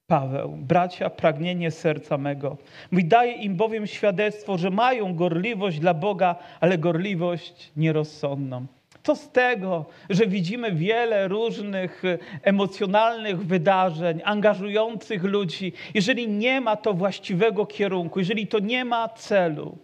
Paweł. 0.07 0.57
Bracia, 0.57 1.09
pragnienie 1.09 1.71
serca 1.71 2.17
mego. 2.17 2.57
Mówi, 2.91 3.05
daje 3.05 3.33
im 3.33 3.55
bowiem 3.55 3.87
świadectwo, 3.87 4.57
że 4.57 4.69
mają 4.69 5.15
gorliwość 5.15 5.79
dla 5.79 5.93
Boga, 5.93 6.35
ale 6.59 6.77
gorliwość 6.77 7.71
nierozsądną. 7.77 8.65
Co 9.03 9.15
z 9.15 9.31
tego, 9.31 9.85
że 10.09 10.27
widzimy 10.27 10.71
wiele 10.71 11.27
różnych 11.27 12.03
emocjonalnych 12.43 13.45
wydarzeń, 13.45 14.21
angażujących 14.23 15.23
ludzi, 15.23 15.73
jeżeli 15.93 16.27
nie 16.27 16.61
ma 16.61 16.75
to 16.75 16.93
właściwego 16.93 17.65
kierunku, 17.65 18.19
jeżeli 18.19 18.47
to 18.47 18.59
nie 18.59 18.85
ma 18.85 19.09
celu? 19.09 19.77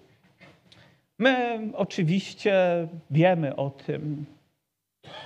My 1.21 1.59
oczywiście 1.73 2.53
wiemy 3.11 3.55
o 3.55 3.69
tym, 3.69 4.25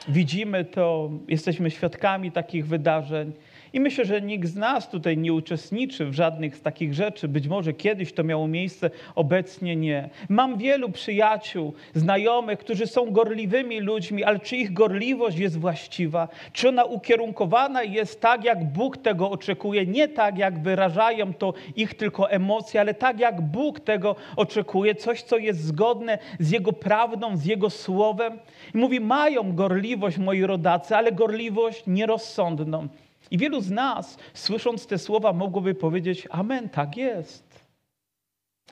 widzimy 0.08 0.66
to, 0.66 1.10
jesteśmy 1.28 1.72
świadkami 1.72 2.32
takich 2.32 2.68
wydarzeń. 2.68 3.32
I 3.75 3.79
myślę, 3.79 4.05
że 4.05 4.22
nikt 4.22 4.48
z 4.48 4.55
nas 4.55 4.89
tutaj 4.89 5.17
nie 5.17 5.34
uczestniczy 5.34 6.05
w 6.05 6.13
żadnych 6.13 6.55
z 6.55 6.62
takich 6.62 6.94
rzeczy. 6.94 7.27
Być 7.27 7.48
może 7.48 7.74
kiedyś 7.74 8.13
to 8.13 8.24
miało 8.24 8.48
miejsce, 8.48 8.89
obecnie 9.15 9.75
nie. 9.75 10.10
Mam 10.29 10.58
wielu 10.58 10.89
przyjaciół, 10.89 11.74
znajomych, 11.94 12.60
którzy 12.60 12.88
są 12.88 13.12
gorliwymi 13.12 13.79
ludźmi, 13.79 14.24
ale 14.24 14.39
czy 14.39 14.58
ich 14.58 14.74
gorliwość 14.74 15.38
jest 15.38 15.60
właściwa? 15.60 16.27
Czy 16.53 16.70
ona 16.70 16.84
ukierunkowana 16.84 17.84
jest 17.84 18.22
tak, 18.22 18.44
jak 18.44 18.63
Bóg 18.63 18.98
tego 18.98 19.29
oczekuje? 19.29 19.86
Nie 19.86 20.08
tak, 20.08 20.38
jak 20.38 20.60
wyrażają 20.60 21.34
to 21.34 21.53
ich 21.75 21.94
tylko 21.94 22.32
emocje, 22.32 22.82
ale 22.82 22.94
tak, 22.94 23.20
jak 23.20 23.41
Bóg 23.41 23.79
tego 23.79 24.15
oczekuje. 24.36 24.96
Coś, 24.96 25.22
co 25.22 25.38
jest 25.38 25.63
zgodne 25.63 26.17
z 26.39 26.51
Jego 26.51 26.74
prawdą, 26.74 27.38
z 27.38 27.46
Jego 27.46 27.70
słowem. 27.70 28.39
I 28.74 28.77
mówi, 28.77 29.00
mają 29.00 29.55
gorliwość 29.55 30.17
moi 30.17 30.44
rodacy, 30.44 30.96
ale 30.96 31.12
gorliwość 31.12 31.84
nierozsądną. 31.88 32.88
I 33.32 33.38
wielu 33.38 33.62
z 33.62 33.72
nas, 33.72 34.17
słysząc 34.34 34.88
te 34.88 34.98
słowa, 34.98 35.34
mogłoby 35.34 35.75
powiedzieć: 35.75 36.27
Amen, 36.32 36.70
tak 36.70 36.98
jest. 36.98 37.65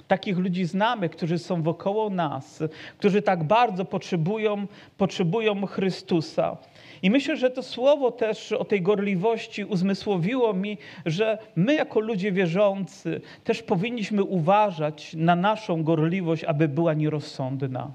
Takich 0.08 0.38
ludzi 0.38 0.66
znamy, 0.66 1.10
którzy 1.10 1.40
są 1.40 1.62
wokoło 1.62 2.10
nas, 2.10 2.64
którzy 2.98 3.22
tak 3.22 3.44
bardzo 3.44 3.86
potrzebują, 3.86 4.68
potrzebują 4.98 5.66
Chrystusa. 5.66 6.58
I 7.02 7.10
myślę, 7.10 7.38
że 7.38 7.50
to 7.50 7.64
słowo 7.64 8.12
też 8.12 8.52
o 8.52 8.66
tej 8.66 8.82
gorliwości 8.82 9.66
uzmysłowiło 9.66 10.54
mi, 10.54 10.78
że 11.06 11.38
my, 11.56 11.74
jako 11.74 12.00
ludzie 12.00 12.32
wierzący, 12.32 13.22
też 13.44 13.64
powinniśmy 13.64 14.24
uważać 14.24 15.14
na 15.18 15.36
naszą 15.36 15.84
gorliwość, 15.84 16.44
aby 16.44 16.68
była 16.68 16.94
nierozsądna, 16.94 17.92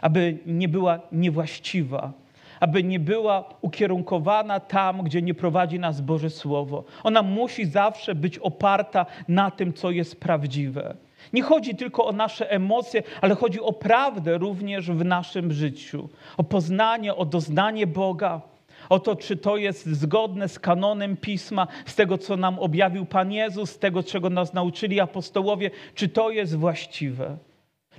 aby 0.00 0.38
nie 0.46 0.68
była 0.68 1.00
niewłaściwa 1.12 2.12
aby 2.60 2.84
nie 2.84 3.00
była 3.00 3.44
ukierunkowana 3.60 4.60
tam, 4.60 5.02
gdzie 5.02 5.22
nie 5.22 5.34
prowadzi 5.34 5.78
nas 5.78 6.00
Boże 6.00 6.30
Słowo. 6.30 6.84
Ona 7.04 7.22
musi 7.22 7.64
zawsze 7.64 8.14
być 8.14 8.38
oparta 8.38 9.06
na 9.28 9.50
tym, 9.50 9.72
co 9.72 9.90
jest 9.90 10.20
prawdziwe. 10.20 10.96
Nie 11.32 11.42
chodzi 11.42 11.74
tylko 11.74 12.04
o 12.04 12.12
nasze 12.12 12.50
emocje, 12.50 13.02
ale 13.20 13.34
chodzi 13.34 13.60
o 13.60 13.72
prawdę 13.72 14.38
również 14.38 14.90
w 14.90 15.04
naszym 15.04 15.52
życiu, 15.52 16.08
o 16.36 16.44
poznanie, 16.44 17.14
o 17.14 17.24
doznanie 17.24 17.86
Boga, 17.86 18.40
o 18.88 18.98
to, 18.98 19.16
czy 19.16 19.36
to 19.36 19.56
jest 19.56 19.86
zgodne 19.86 20.48
z 20.48 20.58
kanonem 20.58 21.16
pisma, 21.16 21.66
z 21.86 21.94
tego, 21.94 22.18
co 22.18 22.36
nam 22.36 22.58
objawił 22.58 23.06
Pan 23.06 23.32
Jezus, 23.32 23.70
z 23.70 23.78
tego, 23.78 24.02
czego 24.02 24.30
nas 24.30 24.52
nauczyli 24.52 25.00
apostołowie, 25.00 25.70
czy 25.94 26.08
to 26.08 26.30
jest 26.30 26.56
właściwe. 26.56 27.36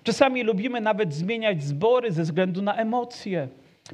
Czasami 0.04 0.44
lubimy 0.44 0.82
nawet 0.82 1.14
zmieniać 1.14 1.64
zbory 1.64 2.12
ze 2.12 2.24
względu 2.24 2.62
na 2.62 2.76
emocje 2.76 3.48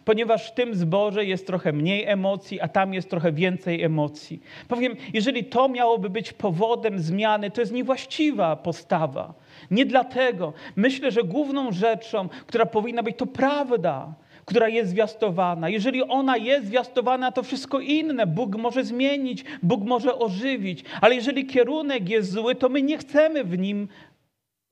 ponieważ 0.06 0.48
w 0.48 0.54
tym 0.54 0.76
zborze 0.76 1.26
jest 1.26 1.48
trochę 1.48 1.74
mniej 1.74 2.06
emocji, 2.06 2.62
a 2.62 2.68
tam 2.68 2.94
jest 2.94 3.10
trochę 3.10 3.32
więcej 3.32 3.84
emocji. 3.84 4.42
Powiem, 4.68 4.96
jeżeli 5.14 5.46
to 5.46 5.70
miałoby 5.70 6.10
być 6.10 6.34
powodem 6.34 7.00
zmiany, 7.00 7.52
to 7.52 7.62
jest 7.62 7.74
niewłaściwa 7.74 8.56
postawa. 8.56 9.34
Nie 9.72 9.86
dlatego. 9.86 10.54
Myślę, 10.76 11.12
że 11.12 11.24
główną 11.24 11.72
rzeczą, 11.72 12.30
która 12.48 12.66
powinna 12.66 13.04
być, 13.04 13.18
to 13.18 13.26
prawda 13.26 14.14
która 14.48 14.70
jest 14.70 14.92
zwiastowana. 14.92 15.70
Jeżeli 15.70 16.04
ona 16.04 16.38
jest 16.38 16.68
zwiastowana, 16.68 17.32
to 17.32 17.44
wszystko 17.44 17.80
inne 17.80 18.28
Bóg 18.28 18.56
może 18.56 18.84
zmienić, 18.84 19.46
Bóg 19.64 19.84
może 19.84 20.20
ożywić. 20.20 20.84
Ale 21.02 21.16
jeżeli 21.16 21.46
kierunek 21.46 22.10
jest 22.10 22.32
zły, 22.32 22.56
to 22.56 22.70
my 22.70 22.82
nie 22.82 22.98
chcemy 22.98 23.44
w 23.44 23.58
nim 23.58 23.88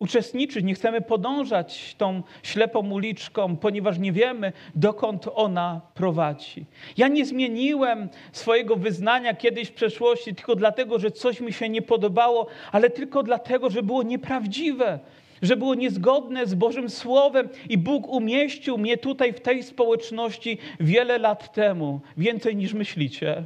uczestniczyć, 0.06 0.66
nie 0.66 0.74
chcemy 0.74 1.02
podążać 1.02 1.96
tą 1.98 2.24
ślepą 2.44 2.92
uliczką, 2.92 3.58
ponieważ 3.58 4.00
nie 4.00 4.12
wiemy, 4.12 4.54
dokąd 4.76 5.26
ona 5.36 5.82
prowadzi. 5.94 6.66
Ja 6.98 7.08
nie 7.08 7.26
zmieniłem 7.26 8.10
swojego 8.32 8.76
wyznania 8.76 9.34
kiedyś 9.34 9.70
w 9.70 9.74
przeszłości 9.74 10.36
tylko 10.36 10.56
dlatego, 10.56 11.00
że 11.00 11.12
coś 11.12 11.42
mi 11.42 11.54
się 11.54 11.70
nie 11.70 11.82
podobało, 11.82 12.48
ale 12.72 12.90
tylko 12.90 13.24
dlatego, 13.24 13.70
że 13.70 13.84
było 13.84 14.04
nieprawdziwe. 14.04 15.00
Że 15.42 15.58
było 15.58 15.76
niezgodne 15.76 16.46
z 16.46 16.56
Bożym 16.56 16.90
Słowem, 16.90 17.50
i 17.70 17.78
Bóg 17.78 18.08
umieścił 18.08 18.78
mnie 18.78 18.98
tutaj 18.98 19.34
w 19.34 19.40
tej 19.40 19.64
społeczności 19.64 20.58
wiele 20.80 21.18
lat 21.18 21.54
temu, 21.54 22.02
więcej 22.18 22.56
niż 22.56 22.74
myślicie. 22.74 23.44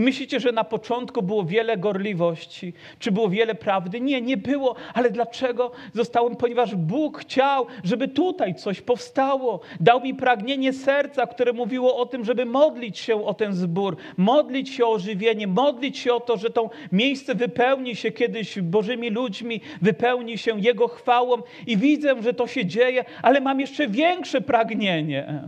I 0.00 0.02
myślicie, 0.02 0.40
że 0.40 0.52
na 0.52 0.64
początku 0.64 1.22
było 1.22 1.44
wiele 1.44 1.76
gorliwości, 1.76 2.72
czy 2.98 3.12
było 3.12 3.28
wiele 3.28 3.54
prawdy? 3.54 4.00
Nie, 4.00 4.20
nie 4.20 4.36
było. 4.36 4.76
Ale 4.94 5.10
dlaczego 5.10 5.70
zostałem? 5.94 6.36
Ponieważ 6.36 6.74
Bóg 6.74 7.18
chciał, 7.18 7.66
żeby 7.84 8.08
tutaj 8.08 8.54
coś 8.54 8.80
powstało. 8.80 9.60
Dał 9.80 10.00
mi 10.00 10.14
pragnienie 10.14 10.72
serca, 10.72 11.26
które 11.26 11.52
mówiło 11.52 11.96
o 11.96 12.06
tym, 12.06 12.24
żeby 12.24 12.44
modlić 12.46 12.98
się 12.98 13.24
o 13.24 13.34
ten 13.34 13.54
zbór, 13.54 13.96
modlić 14.16 14.68
się 14.68 14.86
o 14.86 14.98
żywienie, 14.98 15.46
modlić 15.46 15.98
się 15.98 16.14
o 16.14 16.20
to, 16.20 16.36
że 16.36 16.50
to 16.50 16.70
miejsce 16.92 17.34
wypełni 17.34 17.96
się 17.96 18.10
kiedyś 18.10 18.60
Bożymi 18.60 19.10
ludźmi, 19.10 19.60
wypełni 19.82 20.38
się 20.38 20.60
Jego 20.60 20.88
chwałą. 20.88 21.36
I 21.66 21.76
widzę, 21.76 22.22
że 22.22 22.34
to 22.34 22.46
się 22.46 22.66
dzieje, 22.66 23.04
ale 23.22 23.40
mam 23.40 23.60
jeszcze 23.60 23.88
większe 23.88 24.40
pragnienie. 24.40 25.42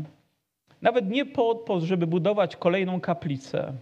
Nawet 0.82 1.10
nie 1.10 1.26
po 1.26 1.54
to, 1.54 1.80
żeby 1.80 2.06
budować 2.06 2.56
kolejną 2.56 3.00
kaplicę 3.00 3.72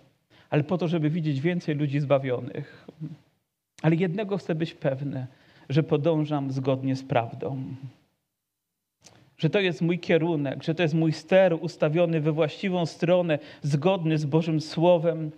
ale 0.51 0.65
po 0.65 0.79
to, 0.79 0.89
żeby 0.89 1.11
widzieć 1.11 1.41
więcej 1.41 1.75
ludzi 1.75 2.01
zbawionych. 2.01 2.87
Ale 3.83 3.97
jednego 3.97 4.37
chcę 4.37 4.55
być 4.55 4.75
pewny, 4.75 5.27
że 5.69 5.83
podążam 5.83 6.51
zgodnie 6.51 6.97
z 6.97 7.03
prawdą. 7.03 7.65
Że 9.39 9.51
to 9.51 9.61
jest 9.61 9.83
mój 9.83 9.99
kierunek, 9.99 10.63
że 10.63 10.75
to 10.75 10.83
jest 10.83 10.95
mój 10.95 11.13
ster 11.13 11.55
ustawiony 11.61 12.21
we 12.21 12.33
właściwą 12.33 12.87
stronę, 12.87 13.39
zgodny 13.63 14.19
z 14.19 14.25
Bożym 14.25 14.61
Słowem, 14.61 15.31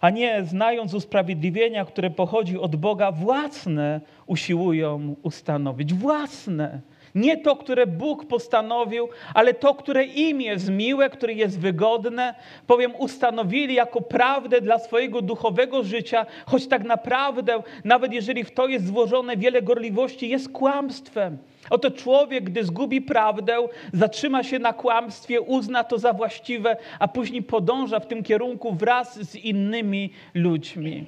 a 0.00 0.10
nie 0.10 0.44
znając 0.44 0.94
usprawiedliwienia, 0.94 1.84
które 1.84 2.10
pochodzi 2.10 2.58
od 2.58 2.76
Boga, 2.76 3.12
własne 3.12 4.00
usiłują 4.26 5.16
ustanowić. 5.22 5.94
Własne. 5.94 6.80
Nie 7.14 7.36
to, 7.36 7.56
które 7.56 7.86
Bóg 7.86 8.26
postanowił, 8.26 9.08
ale 9.34 9.54
to, 9.54 9.74
które 9.74 10.04
im 10.04 10.40
jest 10.40 10.70
miłe, 10.70 11.10
które 11.10 11.32
jest 11.32 11.60
wygodne, 11.60 12.34
powiem, 12.66 12.92
ustanowili 12.98 13.74
jako 13.74 14.00
prawdę 14.00 14.60
dla 14.60 14.78
swojego 14.78 15.22
duchowego 15.22 15.82
życia, 15.84 16.26
choć 16.46 16.66
tak 16.66 16.84
naprawdę, 16.84 17.62
nawet 17.84 18.12
jeżeli 18.12 18.44
w 18.44 18.50
to 18.50 18.66
jest 18.66 18.86
złożone 18.86 19.36
wiele 19.36 19.62
gorliwości, 19.62 20.28
jest 20.28 20.48
kłamstwem. 20.48 21.38
Oto 21.70 21.90
człowiek, 21.90 22.44
gdy 22.44 22.64
zgubi 22.64 23.02
prawdę, 23.02 23.68
zatrzyma 23.92 24.42
się 24.42 24.58
na 24.58 24.72
kłamstwie, 24.72 25.40
uzna 25.40 25.84
to 25.84 25.98
za 25.98 26.12
właściwe, 26.12 26.76
a 26.98 27.08
później 27.08 27.42
podąża 27.42 28.00
w 28.00 28.06
tym 28.06 28.22
kierunku 28.22 28.74
wraz 28.74 29.18
z 29.18 29.36
innymi 29.36 30.10
ludźmi. 30.34 31.06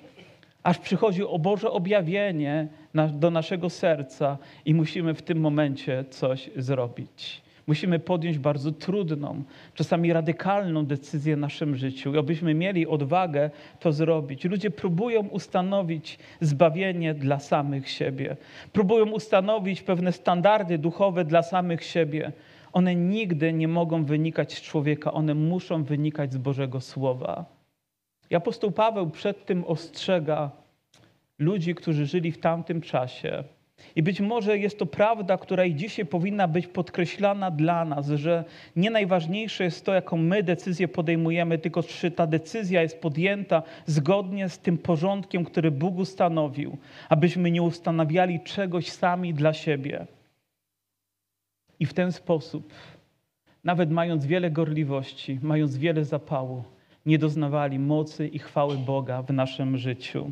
Aż 0.67 0.79
przychodzi 0.79 1.25
o 1.25 1.39
Boże 1.39 1.71
objawienie 1.71 2.69
do 3.13 3.31
naszego 3.31 3.71
serca 3.71 4.39
i 4.65 4.75
musimy 4.75 5.15
w 5.15 5.23
tym 5.23 5.41
momencie 5.41 6.05
coś 6.11 6.51
zrobić. 6.57 7.43
Musimy 7.67 7.99
podjąć 7.99 8.39
bardzo 8.39 8.73
trudną, 8.73 9.43
czasami 9.75 10.13
radykalną 10.13 10.87
decyzję 10.87 11.37
w 11.37 11.39
naszym 11.39 11.77
życiu. 11.77 12.15
I 12.15 12.19
abyśmy 12.19 12.55
mieli 12.55 12.87
odwagę 12.87 13.51
to 13.81 13.93
zrobić. 13.93 14.45
Ludzie 14.45 14.71
próbują 14.71 15.21
ustanowić 15.29 16.19
zbawienie 16.41 17.15
dla 17.15 17.39
samych 17.39 17.91
siebie. 17.91 18.37
Próbują 18.73 19.11
ustanowić 19.11 19.83
pewne 19.83 20.13
standardy 20.13 20.79
duchowe 20.79 21.25
dla 21.25 21.43
samych 21.43 21.85
siebie. 21.85 22.33
One 22.73 22.95
nigdy 22.95 23.53
nie 23.53 23.69
mogą 23.69 24.05
wynikać 24.05 24.55
z 24.55 24.63
człowieka, 24.63 25.13
one 25.13 25.35
muszą 25.35 25.85
wynikać 25.85 26.33
z 26.33 26.39
Bożego 26.39 26.81
Słowa. 26.81 27.56
I 28.31 28.35
apostoł 28.35 28.73
Paweł 28.73 29.11
przed 29.11 29.47
tym 29.47 29.65
ostrzega 29.65 30.51
ludzi, 31.39 31.75
którzy 31.75 32.07
żyli 32.07 32.33
w 32.33 32.39
tamtym 32.39 32.81
czasie. 32.81 33.45
I 33.97 34.03
być 34.03 34.21
może 34.21 34.59
jest 34.59 34.79
to 34.79 34.87
prawda, 34.87 35.39
która 35.39 35.65
i 35.65 35.75
dzisiaj 35.75 36.07
powinna 36.07 36.49
być 36.49 36.67
podkreślana 36.67 37.51
dla 37.51 37.85
nas, 37.85 38.09
że 38.09 38.45
nie 38.77 38.91
najważniejsze 38.91 39.65
jest 39.65 39.85
to, 39.85 39.95
jaką 39.95 40.17
my 40.17 40.43
decyzję 40.43 40.89
podejmujemy, 40.89 41.59
tylko 41.59 41.83
czy 41.83 42.11
ta 42.11 42.27
decyzja 42.27 42.83
jest 42.83 43.01
podjęta 43.01 43.63
zgodnie 43.87 44.49
z 44.49 44.59
tym 44.59 44.79
porządkiem, 44.79 45.45
który 45.45 45.71
Bóg 45.71 45.99
ustanowił, 45.99 46.77
abyśmy 47.09 47.51
nie 47.51 47.63
ustanawiali 47.63 48.41
czegoś 48.41 48.91
sami 48.91 49.35
dla 49.35 49.53
siebie. 49.53 50.07
I 51.81 51.87
w 51.87 51.95
ten 51.95 52.13
sposób, 52.13 52.73
nawet 53.65 53.91
mając 53.91 54.27
wiele 54.27 54.51
gorliwości, 54.51 55.39
mając 55.43 55.77
wiele 55.77 56.05
zapału, 56.05 56.65
nie 57.07 57.19
doznawali 57.19 57.79
mocy 57.79 58.29
i 58.29 58.39
chwały 58.39 58.77
Boga 58.77 59.23
w 59.23 59.33
naszym 59.33 59.77
życiu. 59.77 60.31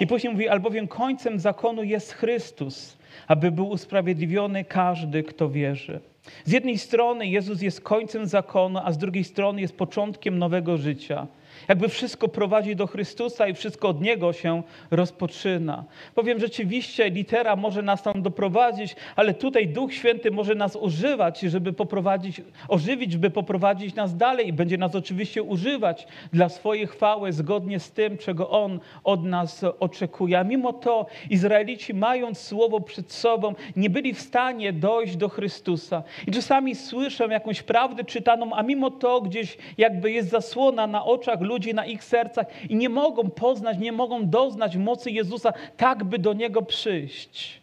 I 0.00 0.06
później 0.06 0.32
mówi, 0.32 0.48
albowiem 0.48 0.88
końcem 0.88 1.38
zakonu 1.38 1.82
jest 1.82 2.12
Chrystus, 2.12 2.98
aby 3.26 3.50
był 3.50 3.68
usprawiedliwiony 3.68 4.64
każdy, 4.64 5.22
kto 5.22 5.50
wierzy. 5.50 6.00
Z 6.44 6.52
jednej 6.52 6.78
strony 6.78 7.26
Jezus 7.26 7.62
jest 7.62 7.80
końcem 7.80 8.26
zakonu, 8.26 8.80
a 8.84 8.92
z 8.92 8.98
drugiej 8.98 9.24
strony 9.24 9.60
jest 9.60 9.76
początkiem 9.76 10.38
nowego 10.38 10.76
życia. 10.76 11.26
Jakby 11.68 11.88
wszystko 11.88 12.28
prowadzi 12.28 12.76
do 12.76 12.86
Chrystusa 12.86 13.48
i 13.48 13.54
wszystko 13.54 13.88
od 13.88 14.00
Niego 14.00 14.32
się 14.32 14.62
rozpoczyna. 14.90 15.84
Powiem 16.14 16.40
rzeczywiście, 16.40 17.10
litera 17.10 17.56
może 17.56 17.82
nas 17.82 18.02
tam 18.02 18.22
doprowadzić, 18.22 18.96
ale 19.16 19.34
tutaj 19.34 19.68
Duch 19.68 19.94
Święty 19.94 20.30
może 20.30 20.54
nas 20.54 20.76
używać, 20.76 21.40
żeby 21.40 21.72
poprowadzić, 21.72 22.42
ożywić, 22.68 23.12
żeby 23.12 23.30
poprowadzić 23.30 23.94
nas 23.94 24.16
dalej 24.16 24.48
i 24.48 24.52
będzie 24.52 24.78
nas 24.78 24.94
oczywiście 24.94 25.42
używać 25.42 26.06
dla 26.32 26.48
swojej 26.48 26.86
chwały, 26.86 27.32
zgodnie 27.32 27.80
z 27.80 27.92
tym, 27.92 28.18
czego 28.18 28.50
On 28.50 28.80
od 29.04 29.24
nas 29.24 29.64
oczekuje. 29.80 30.38
A 30.38 30.44
mimo 30.44 30.72
to 30.72 31.06
Izraelici, 31.30 31.94
mając 31.94 32.38
słowo 32.38 32.80
przed 32.80 33.12
sobą, 33.12 33.54
nie 33.76 33.90
byli 33.90 34.14
w 34.14 34.20
stanie 34.20 34.72
dojść 34.72 35.16
do 35.16 35.28
Chrystusa. 35.28 36.02
I 36.26 36.30
czasami 36.30 36.74
słyszę 36.74 37.26
jakąś 37.30 37.62
prawdę 37.62 38.04
czytaną, 38.04 38.52
a 38.54 38.62
mimo 38.62 38.90
to 38.90 39.20
gdzieś 39.20 39.58
jakby 39.78 40.10
jest 40.10 40.28
zasłona 40.30 40.86
na 40.86 41.04
oczach 41.04 41.40
ludzi, 41.48 41.74
na 41.74 41.86
ich 41.86 42.04
sercach 42.04 42.46
i 42.70 42.76
nie 42.76 42.88
mogą 42.88 43.30
poznać, 43.30 43.78
nie 43.78 43.92
mogą 43.92 44.28
doznać 44.28 44.76
mocy 44.76 45.10
Jezusa, 45.10 45.52
tak 45.76 46.04
by 46.04 46.18
do 46.18 46.32
Niego 46.32 46.62
przyjść. 46.62 47.60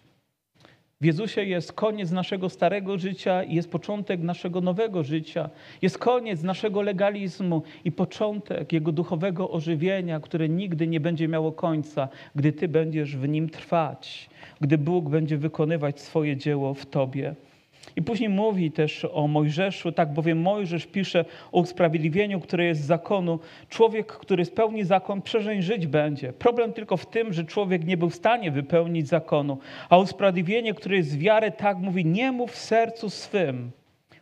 W 1.01 1.05
Jezusie 1.05 1.43
jest 1.43 1.73
koniec 1.73 2.11
naszego 2.11 2.49
starego 2.49 2.97
życia 2.97 3.43
i 3.43 3.55
jest 3.55 3.71
początek 3.71 4.21
naszego 4.21 4.61
nowego 4.61 5.03
życia. 5.03 5.49
Jest 5.81 5.97
koniec 5.97 6.43
naszego 6.43 6.81
legalizmu 6.81 7.63
i 7.85 7.91
początek 7.91 8.73
Jego 8.73 8.91
duchowego 8.91 9.51
ożywienia, 9.51 10.19
które 10.19 10.49
nigdy 10.49 10.87
nie 10.87 10.99
będzie 10.99 11.27
miało 11.27 11.51
końca, 11.51 12.07
gdy 12.35 12.53
Ty 12.53 12.67
będziesz 12.67 13.17
w 13.17 13.27
Nim 13.27 13.49
trwać, 13.49 14.29
gdy 14.61 14.77
Bóg 14.77 15.09
będzie 15.09 15.37
wykonywać 15.37 16.01
swoje 16.01 16.37
dzieło 16.37 16.73
w 16.73 16.85
Tobie. 16.85 17.35
I 17.95 18.01
później 18.01 18.29
mówi 18.29 18.71
też 18.71 19.05
o 19.13 19.27
Mojżeszu, 19.27 19.91
tak 19.91 20.13
bowiem 20.13 20.41
Mojżesz 20.41 20.85
pisze 20.85 21.25
o 21.51 21.59
usprawiedliwieniu, 21.59 22.39
które 22.39 22.65
jest 22.65 22.81
z 22.81 22.85
zakonu. 22.85 23.39
Człowiek, 23.69 24.07
który 24.07 24.45
spełni 24.45 24.83
zakon, 24.83 25.21
przeżeń 25.21 25.61
żyć 25.61 25.87
będzie. 25.87 26.33
Problem 26.33 26.73
tylko 26.73 26.97
w 26.97 27.05
tym, 27.05 27.33
że 27.33 27.43
człowiek 27.43 27.85
nie 27.85 27.97
był 27.97 28.09
w 28.09 28.15
stanie 28.15 28.51
wypełnić 28.51 29.07
zakonu. 29.07 29.57
A 29.89 29.97
usprawiedliwienie, 29.97 30.73
które 30.73 30.95
jest 30.95 31.09
z 31.09 31.17
wiary, 31.17 31.51
tak 31.51 31.77
mówi, 31.77 32.05
nie 32.05 32.31
mów 32.31 32.51
w 32.51 32.57
sercu 32.57 33.09
swym, 33.09 33.71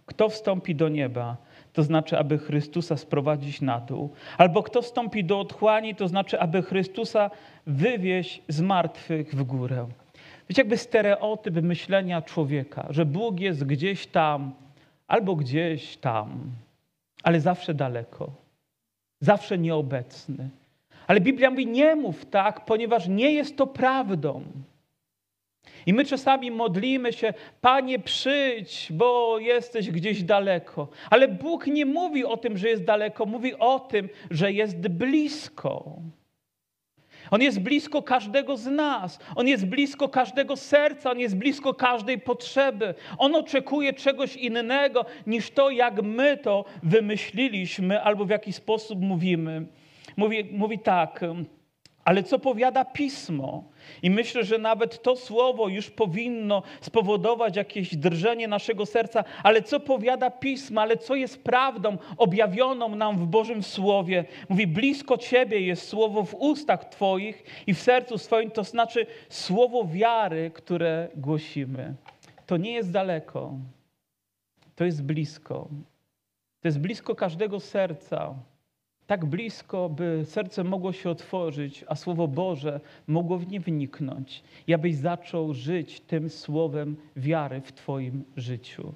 kto 0.06 0.30
wstąpi 0.30 0.76
do 0.76 0.90
nieba, 0.90 1.38
to 1.74 1.84
znaczy, 1.84 2.18
aby 2.18 2.38
Chrystusa 2.38 2.98
sprowadzić 2.98 3.62
na 3.62 3.80
dół. 3.80 4.14
Albo 4.38 4.64
kto 4.64 4.82
wstąpi 4.82 5.24
do 5.24 5.40
otchłani, 5.40 5.96
to 5.96 6.08
znaczy, 6.08 6.40
aby 6.40 6.62
Chrystusa 6.62 7.32
wywieźć 7.68 8.42
z 8.48 8.62
martwych 8.62 9.36
w 9.36 9.44
górę. 9.44 9.88
Wiecie, 10.50 10.62
jakby 10.62 10.78
stereotyp 10.78 11.56
myślenia 11.56 12.22
człowieka, 12.22 12.88
że 12.90 13.06
Bóg 13.06 13.40
jest 13.40 13.66
gdzieś 13.66 14.08
tam 14.08 14.52
albo 15.08 15.36
gdzieś 15.36 15.98
tam, 15.98 16.52
ale 17.24 17.40
zawsze 17.42 17.74
daleko, 17.74 18.32
zawsze 19.20 19.58
nieobecny. 19.58 20.50
Ale 21.08 21.22
Biblia 21.22 21.50
mówi: 21.50 21.68
nie 21.68 21.96
mów 21.96 22.26
tak, 22.26 22.66
ponieważ 22.66 23.08
nie 23.08 23.32
jest 23.34 23.58
to 23.58 23.68
prawdą. 23.68 24.44
I 25.86 25.94
my 25.94 26.06
czasami 26.06 26.52
modlimy 26.52 27.14
się, 27.14 27.34
Panie, 27.62 28.00
przyjdź, 28.00 28.88
bo 28.92 29.40
jesteś 29.40 29.92
gdzieś 29.92 30.24
daleko. 30.24 30.88
Ale 31.10 31.28
Bóg 31.28 31.68
nie 31.68 31.86
mówi 31.86 32.26
o 32.26 32.38
tym, 32.38 32.58
że 32.58 32.70
jest 32.70 32.84
daleko, 32.84 33.26
mówi 33.26 33.56
o 33.56 33.80
tym, 33.80 34.10
że 34.32 34.52
jest 34.52 34.88
blisko. 34.88 35.96
On 37.32 37.42
jest 37.42 37.60
blisko 37.60 38.02
każdego 38.02 38.58
z 38.58 38.66
nas. 38.68 39.20
On 39.36 39.48
jest 39.48 39.66
blisko 39.66 40.10
każdego 40.10 40.56
serca, 40.56 41.12
on 41.12 41.20
jest 41.20 41.38
blisko 41.38 41.74
każdej 41.74 42.20
potrzeby. 42.20 42.94
On 43.18 43.36
oczekuje 43.36 43.94
czegoś 43.94 44.36
innego 44.36 45.06
niż 45.28 45.52
to, 45.52 45.70
jak 45.70 46.04
my 46.04 46.38
to 46.38 46.66
wymyśliliśmy 46.84 48.02
albo 48.02 48.26
w 48.26 48.30
jaki 48.30 48.54
sposób 48.54 49.02
mówimy. 49.02 49.66
Mówi, 50.18 50.50
mówi 50.52 50.80
tak. 50.80 51.20
Ale 52.06 52.24
co 52.24 52.40
powiada 52.40 52.86
pismo? 52.86 53.64
I 54.02 54.10
myślę, 54.10 54.44
że 54.44 54.58
nawet 54.58 55.02
to 55.02 55.16
słowo 55.16 55.68
już 55.68 55.90
powinno 55.90 56.64
spowodować 56.82 57.56
jakieś 57.56 57.96
drżenie 57.96 58.48
naszego 58.48 58.86
serca. 58.86 59.24
Ale 59.44 59.62
co 59.62 59.80
powiada 59.80 60.32
pismo, 60.32 60.82
ale 60.82 60.98
co 60.98 61.16
jest 61.16 61.44
prawdą 61.44 61.98
objawioną 62.18 62.96
nam 62.96 63.18
w 63.18 63.26
Bożym 63.26 63.64
Słowie? 63.64 64.26
Mówi, 64.50 64.68
blisko 64.68 65.18
Ciebie 65.18 65.60
jest 65.60 65.88
słowo 65.88 66.24
w 66.24 66.36
ustach 66.36 66.86
Twoich 66.86 67.44
i 67.68 67.74
w 67.74 67.82
sercu 67.82 68.18
swoim, 68.18 68.52
to 68.52 68.64
znaczy 68.64 69.06
słowo 69.30 69.86
wiary, 69.86 70.52
które 70.54 71.10
głosimy. 71.16 71.94
To 72.46 72.58
nie 72.58 72.74
jest 72.74 72.92
daleko, 72.92 73.54
to 74.76 74.86
jest 74.86 75.04
blisko. 75.04 75.68
To 76.62 76.68
jest 76.68 76.80
blisko 76.80 77.16
każdego 77.16 77.60
serca 77.60 78.36
tak 79.14 79.26
blisko, 79.26 79.90
by 79.90 80.26
serce 80.26 80.64
mogło 80.64 80.94
się 80.94 81.10
otworzyć, 81.10 81.86
a 81.88 81.96
Słowo 81.96 82.28
Boże 82.28 82.80
mogło 83.08 83.38
w 83.38 83.48
nie 83.48 83.60
wniknąć 83.60 84.44
i 84.68 84.74
abyś 84.74 84.96
zaczął 84.96 85.54
żyć 85.54 86.00
tym 86.00 86.30
słowem 86.30 86.96
wiary 87.16 87.62
w 87.62 87.72
Twoim 87.72 88.24
życiu. 88.38 88.94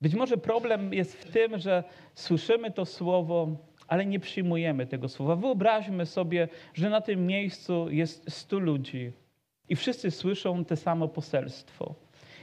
Być 0.00 0.14
może 0.14 0.36
problem 0.36 0.94
jest 0.94 1.14
w 1.14 1.32
tym, 1.32 1.58
że 1.58 1.84
słyszymy 2.14 2.70
to 2.70 2.84
słowo, 2.84 3.48
ale 3.88 4.06
nie 4.06 4.20
przyjmujemy 4.20 4.86
tego 4.86 5.08
słowa. 5.08 5.36
Wyobraźmy 5.36 6.06
sobie, 6.06 6.48
że 6.74 6.90
na 6.90 7.00
tym 7.00 7.26
miejscu 7.26 7.90
jest 7.90 8.30
stu 8.30 8.58
ludzi 8.58 9.12
i 9.68 9.76
wszyscy 9.76 10.10
słyszą 10.10 10.64
te 10.64 10.76
samo 10.76 11.08
poselstwo. 11.08 11.94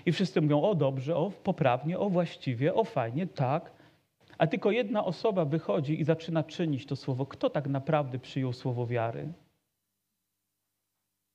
I 0.06 0.12
wszyscy 0.12 0.42
mówią: 0.42 0.62
O 0.62 0.76
dobrze, 0.76 1.16
o 1.16 1.32
poprawnie, 1.44 2.00
o 2.00 2.10
właściwie, 2.10 2.74
o 2.74 2.84
fajnie, 2.84 3.28
tak 3.28 3.77
a 4.38 4.47
tylko 4.47 4.71
jedna 4.71 5.06
osoba 5.06 5.45
wychodzi 5.45 6.00
i 6.00 6.04
zaczyna 6.04 6.43
czynić 6.43 6.86
to 6.86 6.95
słowo. 6.95 7.26
Kto 7.26 7.50
tak 7.50 7.67
naprawdę 7.67 8.19
przyjął 8.19 8.54
słowo 8.54 8.88
wiary? 8.88 9.34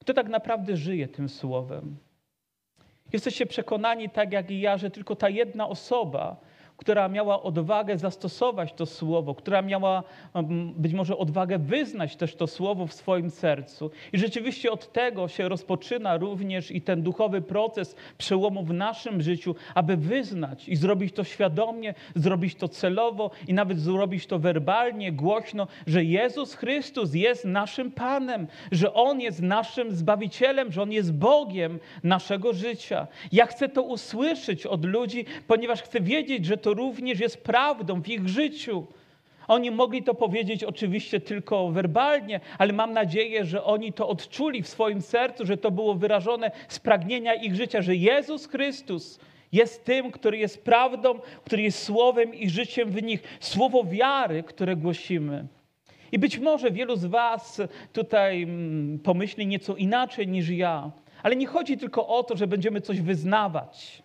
Kto 0.01 0.15
tak 0.15 0.29
naprawdę 0.29 0.77
żyje 0.77 1.09
tym 1.09 1.29
słowem? 1.29 1.97
Jesteście 3.13 3.47
przekonani, 3.47 4.11
tak 4.11 4.33
jak 4.33 4.51
i 4.51 4.61
ja, 4.61 4.79
że 4.79 4.91
tylko 4.91 5.17
ta 5.17 5.29
jedna 5.29 5.69
osoba 5.69 6.37
która 6.77 7.09
miała 7.09 7.43
odwagę 7.43 7.99
zastosować 7.99 8.73
to 8.73 8.87
słowo, 8.87 9.35
która 9.35 9.63
miała 9.63 10.03
być 10.77 10.93
może 10.93 11.17
odwagę 11.17 11.59
wyznać 11.59 12.17
też 12.17 12.35
to 12.35 12.47
słowo 12.47 12.87
w 12.87 12.93
swoim 12.93 13.31
sercu. 13.31 13.91
I 14.13 14.19
rzeczywiście 14.19 14.71
od 14.71 14.93
tego 14.93 15.29
się 15.29 15.49
rozpoczyna 15.49 16.17
również 16.17 16.71
i 16.71 16.83
ten 16.83 17.03
duchowy 17.03 17.43
proces 17.43 17.97
przełomu 18.19 18.65
w 18.65 18.73
naszym 18.73 19.23
życiu, 19.23 19.55
aby 19.75 19.97
wyznać 19.97 20.69
i 20.69 20.77
zrobić 20.77 21.15
to 21.15 21.25
świadomie, 21.25 21.95
zrobić 22.15 22.55
to 22.55 22.69
celowo 22.69 23.31
i 23.49 23.55
nawet 23.55 23.81
zrobić 23.81 24.27
to 24.27 24.39
werbalnie, 24.39 25.13
głośno, 25.13 25.67
że 25.87 26.05
Jezus 26.05 26.55
Chrystus 26.55 27.15
jest 27.15 27.45
naszym 27.45 27.93
Panem, 27.93 28.47
że 28.73 28.95
On 28.95 29.21
jest 29.21 29.43
naszym 29.43 29.93
Zbawicielem, 29.93 30.73
że 30.73 30.83
On 30.83 30.93
jest 30.93 31.13
Bogiem 31.15 31.79
naszego 32.03 32.53
życia. 32.53 33.07
Ja 33.33 33.47
chcę 33.47 33.69
to 33.69 33.83
usłyszeć 33.83 34.67
od 34.67 34.85
ludzi, 34.85 35.25
ponieważ 35.47 35.83
chcę 35.83 36.01
wiedzieć, 36.01 36.47
że 36.47 36.57
to 36.57 36.72
również 36.75 37.21
jest 37.21 37.45
prawdą 37.45 38.03
w 38.03 38.09
ich 38.09 38.29
życiu. 38.29 38.87
Oni 39.49 39.71
mogli 39.71 40.03
to 40.03 40.15
powiedzieć 40.15 40.65
oczywiście 40.65 41.21
tylko 41.21 41.71
werbalnie, 41.71 42.41
ale 42.59 42.73
mam 42.73 42.93
nadzieję, 42.93 43.45
że 43.45 43.65
oni 43.65 43.93
to 43.93 44.09
odczuli 44.09 44.63
w 44.63 44.69
swoim 44.69 45.03
sercu, 45.03 45.47
że 45.47 45.57
to 45.57 45.71
było 45.71 45.95
wyrażone 45.95 46.51
z 46.69 46.79
pragnienia 46.79 47.35
ich 47.35 47.55
życia, 47.55 47.83
że 47.83 47.97
Jezus 47.97 48.47
Chrystus 48.47 49.21
jest 49.53 49.85
tym, 49.85 50.11
który 50.11 50.39
jest 50.39 50.65
prawdą, 50.65 51.19
który 51.45 51.63
jest 51.63 51.83
słowem 51.83 52.35
i 52.35 52.51
życiem 52.51 52.91
w 52.91 53.03
nich. 53.03 53.23
Słowo 53.41 53.85
wiary, 53.85 54.43
które 54.43 54.77
głosimy. 54.77 55.47
I 56.13 56.19
być 56.19 56.39
może 56.39 56.71
wielu 56.71 56.97
z 56.97 57.05
Was 57.05 57.61
tutaj 57.93 58.43
mm, 58.43 58.99
pomyśli 58.99 59.47
nieco 59.47 59.77
inaczej 59.77 60.29
niż 60.29 60.49
ja, 60.49 60.91
ale 61.23 61.37
nie 61.37 61.47
chodzi 61.47 61.77
tylko 61.77 62.09
o 62.09 62.23
to, 62.23 62.37
że 62.37 62.47
będziemy 62.47 62.81
coś 62.81 63.01
wyznawać 63.01 64.03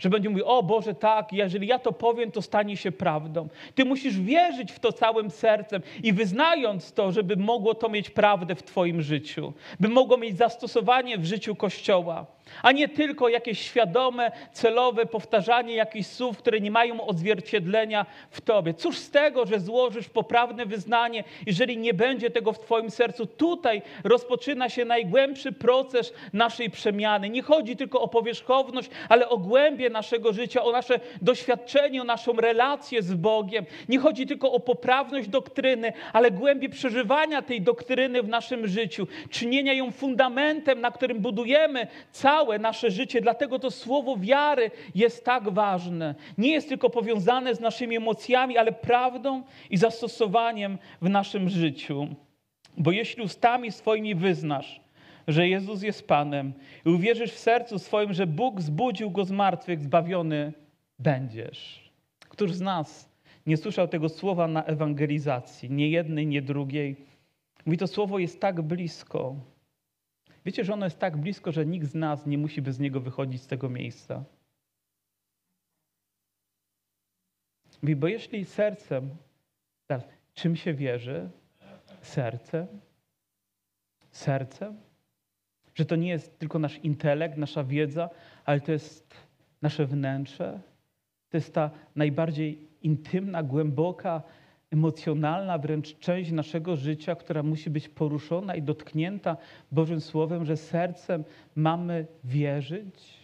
że 0.00 0.10
będzie 0.10 0.30
mówił, 0.30 0.46
o 0.46 0.62
Boże, 0.62 0.94
tak, 0.94 1.32
jeżeli 1.32 1.66
ja 1.66 1.78
to 1.78 1.92
powiem, 1.92 2.30
to 2.32 2.42
stanie 2.42 2.76
się 2.76 2.92
prawdą. 2.92 3.48
Ty 3.74 3.84
musisz 3.84 4.20
wierzyć 4.20 4.72
w 4.72 4.78
to 4.78 4.92
całym 4.92 5.30
sercem 5.30 5.82
i 6.02 6.12
wyznając 6.12 6.92
to, 6.92 7.12
żeby 7.12 7.36
mogło 7.36 7.74
to 7.74 7.88
mieć 7.88 8.10
prawdę 8.10 8.54
w 8.54 8.62
Twoim 8.62 9.02
życiu, 9.02 9.52
by 9.80 9.88
mogło 9.88 10.16
mieć 10.16 10.36
zastosowanie 10.36 11.18
w 11.18 11.24
życiu 11.24 11.54
Kościoła 11.54 12.26
a 12.62 12.72
nie 12.72 12.88
tylko 12.88 13.28
jakieś 13.28 13.60
świadome, 13.60 14.32
celowe 14.52 15.06
powtarzanie 15.06 15.74
jakichś 15.74 16.08
słów, 16.08 16.38
które 16.38 16.60
nie 16.60 16.70
mają 16.70 17.06
odzwierciedlenia 17.06 18.06
w 18.30 18.40
Tobie. 18.40 18.74
Cóż 18.74 18.98
z 18.98 19.10
tego, 19.10 19.46
że 19.46 19.60
złożysz 19.60 20.08
poprawne 20.08 20.66
wyznanie, 20.66 21.24
jeżeli 21.46 21.78
nie 21.78 21.94
będzie 21.94 22.30
tego 22.30 22.52
w 22.52 22.58
Twoim 22.58 22.90
sercu? 22.90 23.26
Tutaj 23.26 23.82
rozpoczyna 24.04 24.68
się 24.68 24.84
najgłębszy 24.84 25.52
proces 25.52 26.12
naszej 26.32 26.70
przemiany. 26.70 27.30
Nie 27.30 27.42
chodzi 27.42 27.76
tylko 27.76 28.00
o 28.00 28.08
powierzchowność, 28.08 28.90
ale 29.08 29.28
o 29.28 29.38
głębie 29.38 29.90
naszego 29.90 30.32
życia, 30.32 30.62
o 30.62 30.72
nasze 30.72 31.00
doświadczenie, 31.22 32.02
o 32.02 32.04
naszą 32.04 32.32
relację 32.32 33.02
z 33.02 33.14
Bogiem. 33.14 33.64
Nie 33.88 33.98
chodzi 33.98 34.26
tylko 34.26 34.52
o 34.52 34.60
poprawność 34.60 35.28
doktryny, 35.28 35.92
ale 36.12 36.30
głębie 36.30 36.68
przeżywania 36.68 37.42
tej 37.42 37.60
doktryny 37.60 38.22
w 38.22 38.28
naszym 38.28 38.66
życiu, 38.66 39.06
czynienia 39.30 39.72
ją 39.72 39.90
fundamentem, 39.90 40.80
na 40.80 40.90
którym 40.90 41.18
budujemy 41.18 41.86
cały 42.12 42.39
całe 42.40 42.58
nasze 42.58 42.90
życie. 42.90 43.20
Dlatego 43.20 43.58
to 43.58 43.70
słowo 43.70 44.16
wiary 44.16 44.70
jest 44.94 45.24
tak 45.24 45.48
ważne. 45.48 46.14
Nie 46.38 46.52
jest 46.52 46.68
tylko 46.68 46.90
powiązane 46.90 47.54
z 47.54 47.60
naszymi 47.60 47.96
emocjami, 47.96 48.58
ale 48.58 48.72
prawdą 48.72 49.42
i 49.70 49.76
zastosowaniem 49.76 50.78
w 51.02 51.08
naszym 51.08 51.48
życiu. 51.48 52.08
Bo 52.76 52.92
jeśli 52.92 53.22
ustami 53.22 53.72
swoimi 53.72 54.14
wyznasz, 54.14 54.80
że 55.28 55.48
Jezus 55.48 55.82
jest 55.82 56.08
Panem 56.08 56.52
i 56.86 56.88
uwierzysz 56.88 57.32
w 57.32 57.38
sercu 57.38 57.78
swoim, 57.78 58.12
że 58.12 58.26
Bóg 58.26 58.60
zbudził 58.60 59.10
go 59.10 59.24
z 59.24 59.30
martwych, 59.30 59.80
zbawiony 59.80 60.52
będziesz. 60.98 61.90
Któż 62.28 62.52
z 62.52 62.60
nas 62.60 63.08
nie 63.46 63.56
słyszał 63.56 63.88
tego 63.88 64.08
słowa 64.08 64.48
na 64.48 64.64
ewangelizacji, 64.64 65.70
nie 65.70 65.88
jednej, 65.88 66.26
nie 66.26 66.42
drugiej? 66.42 66.96
Mówi, 67.66 67.78
to 67.78 67.86
słowo 67.86 68.18
jest 68.18 68.40
tak 68.40 68.62
blisko. 68.62 69.36
Wiecie, 70.44 70.64
że 70.64 70.72
ono 70.72 70.86
jest 70.86 70.98
tak 70.98 71.16
blisko, 71.16 71.52
że 71.52 71.66
nikt 71.66 71.86
z 71.86 71.94
nas 71.94 72.26
nie 72.26 72.38
musi 72.38 72.62
bez 72.62 72.78
niego 72.78 73.00
wychodzić 73.00 73.42
z 73.42 73.46
tego 73.46 73.68
miejsca. 73.68 74.24
Mówi, 77.82 77.96
bo 77.96 78.08
jeśli 78.08 78.44
sercem, 78.44 79.10
teraz, 79.86 80.08
czym 80.34 80.56
się 80.56 80.74
wierzy? 80.74 81.30
Sercem? 82.02 82.66
Sercem? 84.10 84.80
Że 85.74 85.84
to 85.84 85.96
nie 85.96 86.08
jest 86.08 86.38
tylko 86.38 86.58
nasz 86.58 86.78
intelekt, 86.78 87.36
nasza 87.36 87.64
wiedza, 87.64 88.10
ale 88.44 88.60
to 88.60 88.72
jest 88.72 89.14
nasze 89.62 89.86
wnętrze. 89.86 90.60
To 91.30 91.36
jest 91.36 91.54
ta 91.54 91.70
najbardziej 91.96 92.68
intymna, 92.82 93.42
głęboka 93.42 94.22
emocjonalna 94.70 95.58
wręcz 95.58 95.98
część 95.98 96.30
naszego 96.30 96.76
życia, 96.76 97.14
która 97.14 97.42
musi 97.42 97.70
być 97.70 97.88
poruszona 97.88 98.54
i 98.54 98.62
dotknięta 98.62 99.36
Bożym 99.72 100.00
Słowem, 100.00 100.44
że 100.44 100.56
sercem 100.56 101.24
mamy 101.54 102.06
wierzyć? 102.24 103.20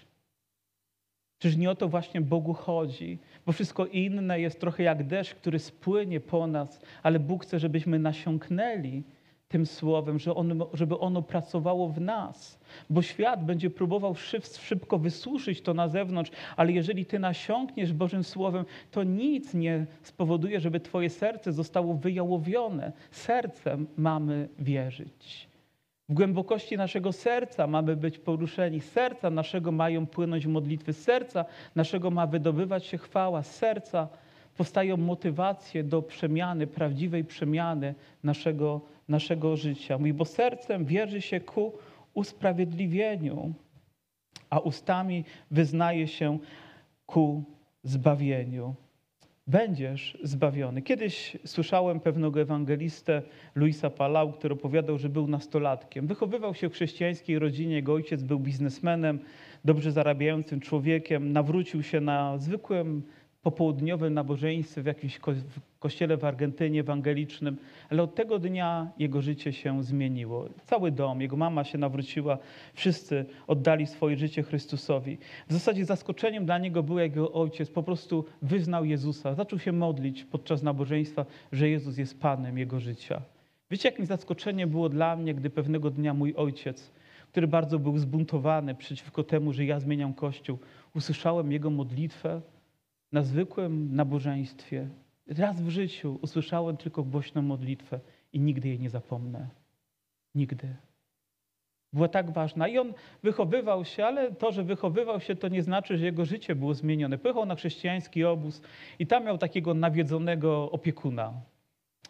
Czyż 1.39 1.57
nie 1.57 1.71
o 1.71 1.75
to 1.75 1.89
właśnie 1.89 2.21
Bogu 2.21 2.55
chodzi? 2.55 3.19
Bo 3.47 3.53
wszystko 3.53 3.87
inne 3.87 4.41
jest 4.41 4.61
trochę 4.61 4.83
jak 4.83 5.07
deszcz, 5.07 5.35
który 5.35 5.59
spłynie 5.59 6.21
po 6.21 6.47
nas, 6.47 6.81
ale 7.03 7.19
Bóg 7.21 7.43
chce, 7.43 7.59
żebyśmy 7.59 7.99
nasiąknęli 7.99 9.03
tym 9.49 9.67
słowem, 9.67 10.19
że 10.19 10.35
ono, 10.35 10.69
żeby 10.73 10.99
ono 10.99 11.23
pracowało 11.23 11.89
w 11.89 12.01
nas. 12.01 12.59
Bo 12.91 13.03
świat 13.03 13.45
będzie 13.45 13.71
próbował 13.71 14.15
szybko 14.61 14.99
wysuszyć 14.99 15.61
to 15.61 15.75
na 15.75 15.89
zewnątrz, 15.89 16.31
ale 16.57 16.73
jeżeli 16.73 17.07
ty 17.07 17.19
nasiąkniesz 17.19 17.93
Bożym 17.93 18.25
Słowem, 18.25 18.65
to 18.91 19.03
nic 19.03 19.55
nie 19.55 19.87
spowoduje, 20.03 20.61
żeby 20.61 20.81
twoje 20.81 21.11
serce 21.11 21.53
zostało 21.53 21.95
wyjałowione. 21.95 22.93
Sercem 23.11 23.87
mamy 23.97 24.49
wierzyć. 24.59 25.49
W 26.09 26.15
głębokości 26.15 26.77
naszego 26.77 27.13
serca 27.13 27.67
mamy 27.67 27.97
być 27.97 28.19
poruszeni. 28.19 28.81
Serca 28.81 29.31
naszego 29.31 29.73
mają 29.73 30.07
płynąć 30.07 30.47
modlitwy. 30.47 30.93
Serca 30.93 31.45
naszego 31.75 32.11
ma 32.11 32.27
wydobywać 32.27 32.87
się 32.87 32.99
chwała. 32.99 33.43
Serca 33.43 34.09
powstają 34.57 34.97
motywacje 34.97 35.85
do 35.85 36.03
przemiany, 36.03 36.67
prawdziwej 36.67 37.25
przemiany 37.25 37.95
naszego, 38.25 38.81
naszego 39.09 39.57
życia. 39.57 39.99
Mówi, 39.99 40.13
bo 40.13 40.25
sercem 40.25 40.85
wierzy 40.85 41.23
się 41.23 41.41
ku 41.41 41.73
usprawiedliwieniu, 42.15 43.55
a 44.51 44.59
ustami 44.59 45.25
wyznaje 45.51 46.09
się 46.09 46.39
ku 47.07 47.45
zbawieniu. 47.83 48.75
Będziesz 49.49 50.19
zbawiony. 50.23 50.83
Kiedyś 50.83 51.37
słyszałem 51.45 52.01
pewnego 52.01 52.41
ewangelistę 52.41 53.23
Luisa 53.55 53.91
Palau, 53.91 54.33
który 54.33 54.55
opowiadał, 54.55 54.99
że 54.99 55.09
był 55.09 55.29
nastolatkiem. 55.29 56.07
Wychowywał 56.07 56.55
się 56.55 56.69
w 56.69 56.73
chrześcijańskiej 56.73 57.39
rodzinie, 57.39 57.75
jego 57.75 57.93
ojciec 57.93 58.23
był 58.23 58.41
biznesmenem, 58.41 59.19
dobrze 59.65 59.93
zarabiającym 59.93 60.61
człowiekiem. 60.61 61.33
Nawrócił 61.33 61.83
się 61.83 62.01
na 62.01 62.39
zwykłym 62.39 63.03
popołudniowym 63.47 64.15
nabożeństwie 64.15 64.83
w 64.83 64.87
jakimś 64.87 65.21
kościele 65.79 66.17
w 66.17 66.25
Argentynie 66.25 66.81
ewangelicznym, 66.81 67.57
ale 67.91 68.03
od 68.03 68.15
tego 68.15 68.39
dnia 68.39 68.91
jego 68.99 69.23
życie 69.23 69.53
się 69.53 69.83
zmieniło. 69.83 70.49
Cały 70.65 70.91
dom, 70.91 71.21
jego 71.21 71.37
mama 71.37 71.65
się 71.65 71.79
nawróciła, 71.79 72.39
wszyscy 72.75 73.27
oddali 73.47 73.87
swoje 73.87 74.17
życie 74.17 74.43
Chrystusowi. 74.43 75.19
W 75.49 75.53
zasadzie 75.53 75.85
zaskoczeniem 75.85 76.45
dla 76.45 76.59
niego 76.59 76.83
był 76.83 76.99
jego 76.99 77.33
ojciec, 77.33 77.71
po 77.71 77.83
prostu 77.83 78.25
wyznał 78.43 78.85
Jezusa, 78.85 79.35
zaczął 79.35 79.59
się 79.59 79.73
modlić 79.73 80.25
podczas 80.25 80.63
nabożeństwa, 80.63 81.27
że 81.53 81.69
Jezus 81.69 81.99
jest 81.99 82.21
Panem 82.21 82.59
jego 82.59 82.81
życia. 82.81 83.23
Wiecie, 83.71 83.89
jakim 83.89 84.07
zaskoczeniem 84.07 84.71
było 84.71 84.89
dla 84.89 85.17
mnie, 85.17 85.35
gdy 85.35 85.51
pewnego 85.51 85.91
dnia 85.91 86.15
mój 86.15 86.35
ojciec, 86.35 86.91
który 87.31 87.47
bardzo 87.49 87.79
był 87.79 87.99
zbuntowany 87.99 88.75
przeciwko 88.75 89.25
temu, 89.25 89.53
że 89.53 89.65
ja 89.65 89.81
zmieniam 89.81 90.15
Kościół, 90.15 90.59
usłyszałem 90.95 91.53
jego 91.53 91.71
modlitwę, 91.71 92.41
na 93.13 93.23
zwykłym 93.23 93.95
nabożeństwie, 93.97 94.89
raz 95.29 95.63
w 95.63 95.69
życiu 95.69 96.19
usłyszałem 96.23 96.77
tylko 96.77 97.03
głośną 97.03 97.43
modlitwę 97.43 98.01
i 98.33 98.41
nigdy 98.41 98.69
jej 98.69 98.81
nie 98.81 98.91
zapomnę. 98.91 99.49
Nigdy. 100.35 100.77
Była 101.93 102.09
tak 102.09 102.31
ważna. 102.31 102.69
I 102.69 102.79
on 102.79 102.95
wychowywał 103.23 103.85
się, 103.85 104.07
ale 104.07 104.33
to, 104.33 104.53
że 104.53 104.65
wychowywał 104.65 105.21
się, 105.21 105.37
to 105.37 105.49
nie 105.49 105.63
znaczy, 105.63 105.99
że 105.99 106.05
jego 106.05 106.25
życie 106.25 106.55
było 106.55 106.75
zmienione. 106.75 107.19
Pojechał 107.19 107.47
na 107.47 107.55
chrześcijański 107.55 108.25
obóz 108.25 108.63
i 108.99 109.07
tam 109.07 109.25
miał 109.25 109.39
takiego 109.39 109.75
nawiedzonego 109.75 110.71
opiekuna, 110.71 111.33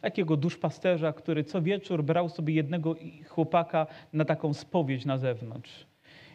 takiego 0.00 0.36
duszpasterza, 0.36 1.12
który 1.12 1.44
co 1.44 1.62
wieczór 1.62 2.04
brał 2.04 2.28
sobie 2.28 2.54
jednego 2.54 2.94
chłopaka 3.28 3.86
na 4.12 4.24
taką 4.24 4.54
spowiedź 4.54 5.04
na 5.04 5.18
zewnątrz. 5.18 5.86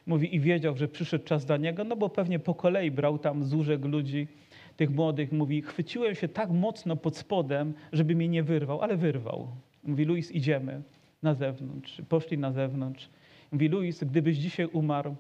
Mówi, 0.06 0.36
i 0.36 0.40
wiedział, 0.40 0.78
że 0.78 0.88
przyszedł 0.88 1.26
czas 1.26 1.46
dla 1.46 1.58
niego, 1.58 1.84
no 1.84 1.96
bo 1.96 2.10
pewnie 2.10 2.40
po 2.40 2.56
kolei 2.56 2.92
brał 2.92 3.20
tam 3.20 3.44
z 3.44 3.54
łóżek 3.54 3.86
ludzi 3.86 4.28
tych 4.78 4.90
młodych, 4.90 5.32
mówi, 5.32 5.62
chwyciłem 5.62 6.16
się 6.16 6.28
tak 6.28 6.50
mocno 6.50 6.96
pod 6.96 7.18
spodem, 7.18 7.74
żeby 7.92 8.16
mnie 8.16 8.28
nie 8.28 8.44
wyrwał, 8.44 8.82
ale 8.82 8.98
wyrwał. 8.98 9.48
Mówi, 9.84 10.06
Luis, 10.06 10.32
idziemy 10.32 10.82
na 11.24 11.34
zewnątrz. 11.34 12.02
Poszli 12.10 12.38
na 12.38 12.52
zewnątrz. 12.52 13.10
Mówi, 13.52 13.68
Luis, 13.68 14.04
gdybyś 14.04 14.38
dzisiaj 14.38 14.66
umarł, 14.66 15.16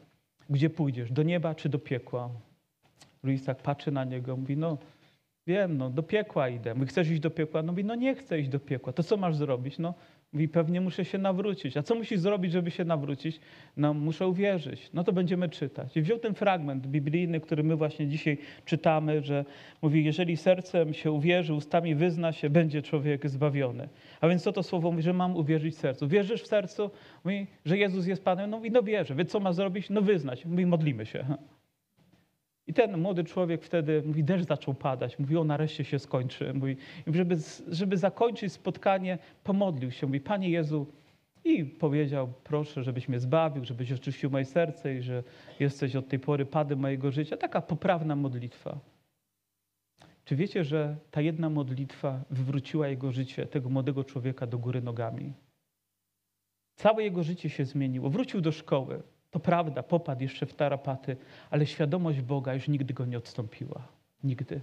gdzie 0.49 0.69
pójdziesz? 0.69 1.11
Do 1.11 1.23
nieba 1.23 1.55
czy 1.55 1.69
do 1.69 1.79
piekła? 1.79 2.29
Luis 3.23 3.45
tak 3.45 3.57
patrzy 3.57 3.91
na 3.91 4.03
niego, 4.03 4.37
mówi, 4.37 4.57
no 4.57 4.77
wiem, 5.47 5.77
no 5.77 5.89
do 5.89 6.03
piekła 6.03 6.49
idę. 6.49 6.73
Mówi, 6.73 6.87
chcesz 6.87 7.09
iść 7.09 7.21
do 7.21 7.29
piekła? 7.29 7.63
No 7.63 7.71
mówi, 7.71 7.83
no 7.83 7.95
nie 7.95 8.15
chcę 8.15 8.39
iść 8.39 8.49
do 8.49 8.59
piekła. 8.59 8.93
To 8.93 9.03
co 9.03 9.17
masz 9.17 9.35
zrobić? 9.35 9.79
No 9.79 9.93
Mówi, 10.33 10.47
pewnie 10.47 10.81
muszę 10.81 11.05
się 11.05 11.17
nawrócić. 11.17 11.77
A 11.77 11.83
co 11.83 11.95
musisz 11.95 12.19
zrobić, 12.19 12.51
żeby 12.51 12.71
się 12.71 12.85
nawrócić? 12.85 13.39
No, 13.77 13.93
muszę 13.93 14.27
uwierzyć. 14.27 14.89
No 14.93 15.03
to 15.03 15.13
będziemy 15.13 15.49
czytać. 15.49 15.97
I 15.97 16.01
wziął 16.01 16.19
ten 16.19 16.33
fragment 16.33 16.87
biblijny, 16.87 17.39
który 17.39 17.63
my 17.63 17.75
właśnie 17.75 18.07
dzisiaj 18.07 18.37
czytamy, 18.65 19.21
że 19.21 19.45
mówi, 19.81 20.05
jeżeli 20.05 20.37
sercem 20.37 20.93
się 20.93 21.11
uwierzy, 21.11 21.53
ustami 21.53 21.95
wyzna 21.95 22.31
się, 22.31 22.49
będzie 22.49 22.81
człowiek 22.81 23.29
zbawiony. 23.29 23.89
A 24.21 24.27
więc 24.27 24.43
co 24.43 24.51
to 24.51 24.63
słowo 24.63 24.91
mówi, 24.91 25.03
że 25.03 25.13
mam 25.13 25.35
uwierzyć 25.35 25.75
w 25.75 25.77
sercu? 25.77 26.07
Wierzysz 26.07 26.41
w 26.41 26.47
sercu? 26.47 26.91
Mówi, 27.23 27.47
że 27.65 27.77
Jezus 27.77 28.07
jest 28.07 28.23
Panem? 28.23 28.49
No 28.49 28.65
i 28.65 28.71
no 28.71 28.83
wierzę. 28.83 29.15
Wie 29.15 29.25
co 29.25 29.39
ma 29.39 29.53
zrobić? 29.53 29.89
No 29.89 30.01
wyznać. 30.01 30.45
Mówi, 30.45 30.65
modlimy 30.65 31.05
się. 31.05 31.25
I 32.67 32.73
ten 32.73 32.97
młody 32.97 33.23
człowiek 33.23 33.63
wtedy 33.63 34.03
mówi, 34.05 34.23
deszcz 34.23 34.47
zaczął 34.47 34.73
padać. 34.73 35.19
Mówi, 35.19 35.37
o 35.37 35.43
nareszcie 35.43 35.83
się 35.83 35.99
skończy. 35.99 36.53
Mówi, 36.53 36.77
żeby, 37.07 37.37
żeby 37.67 37.97
zakończyć 37.97 38.53
spotkanie, 38.53 39.17
pomodlił 39.43 39.91
się. 39.91 40.07
Mówi, 40.07 40.19
Panie 40.19 40.49
Jezu, 40.49 40.87
i 41.43 41.65
powiedział, 41.65 42.33
proszę, 42.43 42.83
żebyś 42.83 43.09
mnie 43.09 43.19
zbawił, 43.19 43.65
żebyś 43.65 43.91
oczyścił 43.91 44.29
moje 44.29 44.45
serce 44.45 44.95
i 44.95 45.01
że 45.01 45.23
jesteś 45.59 45.95
od 45.95 46.07
tej 46.07 46.19
pory 46.19 46.45
padem 46.45 46.79
mojego 46.79 47.11
życia. 47.11 47.37
Taka 47.37 47.61
poprawna 47.61 48.15
modlitwa. 48.15 48.79
Czy 50.25 50.35
wiecie, 50.35 50.63
że 50.63 50.97
ta 51.11 51.21
jedna 51.21 51.49
modlitwa 51.49 52.23
wywróciła 52.29 52.87
jego 52.87 53.11
życie, 53.11 53.45
tego 53.45 53.69
młodego 53.69 54.03
człowieka, 54.03 54.47
do 54.47 54.57
góry 54.57 54.81
nogami? 54.81 55.33
Całe 56.75 57.03
jego 57.03 57.23
życie 57.23 57.49
się 57.49 57.65
zmieniło. 57.65 58.09
Wrócił 58.09 58.41
do 58.41 58.51
szkoły. 58.51 59.03
To 59.31 59.39
prawda, 59.39 59.83
popadł 59.83 60.21
jeszcze 60.21 60.45
w 60.45 60.53
tarapaty, 60.53 61.17
ale 61.49 61.65
świadomość 61.65 62.21
Boga 62.21 62.53
już 62.53 62.67
nigdy 62.67 62.93
go 62.93 63.05
nie 63.05 63.17
odstąpiła. 63.17 63.87
Nigdy. 64.23 64.61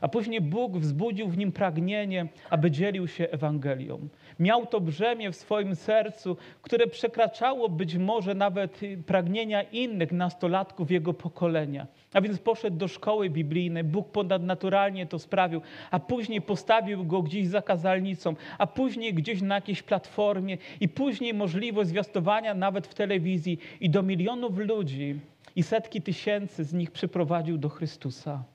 A 0.00 0.08
później 0.08 0.40
Bóg 0.40 0.78
wzbudził 0.78 1.28
w 1.28 1.38
nim 1.38 1.52
pragnienie, 1.52 2.26
aby 2.50 2.70
dzielił 2.70 3.08
się 3.08 3.28
Ewangelią. 3.28 4.08
Miał 4.38 4.66
to 4.66 4.80
brzemię 4.80 5.32
w 5.32 5.36
swoim 5.36 5.76
sercu, 5.76 6.36
które 6.62 6.86
przekraczało 6.86 7.68
być 7.68 7.96
może 7.96 8.34
nawet 8.34 8.80
pragnienia 9.06 9.62
innych 9.62 10.12
nastolatków 10.12 10.90
jego 10.90 11.14
pokolenia. 11.14 11.86
A 12.12 12.20
więc 12.20 12.38
poszedł 12.38 12.76
do 12.76 12.88
szkoły 12.88 13.30
biblijnej, 13.30 13.84
Bóg 13.84 14.08
ponadnaturalnie 14.08 15.06
to 15.06 15.18
sprawił, 15.18 15.60
a 15.90 16.00
później 16.00 16.42
postawił 16.42 17.04
go 17.04 17.22
gdzieś 17.22 17.46
za 17.46 17.62
kazalnicą, 17.62 18.34
a 18.58 18.66
później 18.66 19.14
gdzieś 19.14 19.42
na 19.42 19.54
jakiejś 19.54 19.82
platformie 19.82 20.58
i 20.80 20.88
później 20.88 21.34
możliwość 21.34 21.88
zwiastowania 21.90 22.54
nawet 22.54 22.86
w 22.86 22.94
telewizji 22.94 23.58
i 23.80 23.90
do 23.90 24.02
milionów 24.02 24.58
ludzi 24.58 25.20
i 25.56 25.62
setki 25.62 26.02
tysięcy 26.02 26.64
z 26.64 26.72
nich 26.72 26.90
przyprowadził 26.90 27.58
do 27.58 27.68
Chrystusa. 27.68 28.53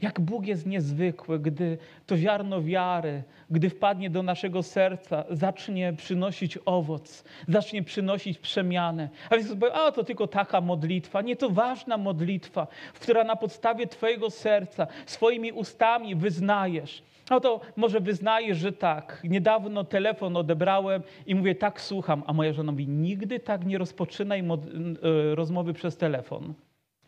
Jak 0.00 0.20
Bóg 0.20 0.46
jest 0.46 0.66
niezwykły, 0.66 1.38
gdy 1.38 1.78
to 2.06 2.16
ziarno 2.16 2.62
wiary, 2.62 3.22
gdy 3.50 3.70
wpadnie 3.70 4.10
do 4.10 4.22
naszego 4.22 4.62
serca, 4.62 5.24
zacznie 5.30 5.92
przynosić 5.92 6.58
owoc, 6.64 7.24
zacznie 7.48 7.82
przynosić 7.82 8.38
przemianę. 8.38 9.08
A 9.30 9.36
więc 9.36 9.48
powie, 9.48 9.72
a 9.72 9.92
to 9.92 10.04
tylko 10.04 10.26
taka 10.26 10.60
modlitwa. 10.60 11.22
Nie, 11.22 11.36
to 11.36 11.50
ważna 11.50 11.96
modlitwa, 11.96 12.66
która 12.94 13.24
na 13.24 13.36
podstawie 13.36 13.86
Twojego 13.86 14.30
serca, 14.30 14.86
swoimi 15.06 15.52
ustami 15.52 16.14
wyznajesz. 16.14 17.02
No 17.30 17.40
to 17.40 17.60
może 17.76 18.00
wyznajesz, 18.00 18.58
że 18.58 18.72
tak. 18.72 19.20
Niedawno 19.24 19.84
telefon 19.84 20.36
odebrałem 20.36 21.02
i 21.26 21.34
mówię, 21.34 21.54
tak 21.54 21.80
słucham. 21.80 22.22
A 22.26 22.32
moja 22.32 22.52
żona 22.52 22.72
mówi, 22.72 22.88
nigdy 22.88 23.40
tak 23.40 23.66
nie 23.66 23.78
rozpoczynaj 23.78 24.40
e, 24.40 25.34
rozmowy 25.34 25.72
przez 25.74 25.96
telefon. 25.96 26.54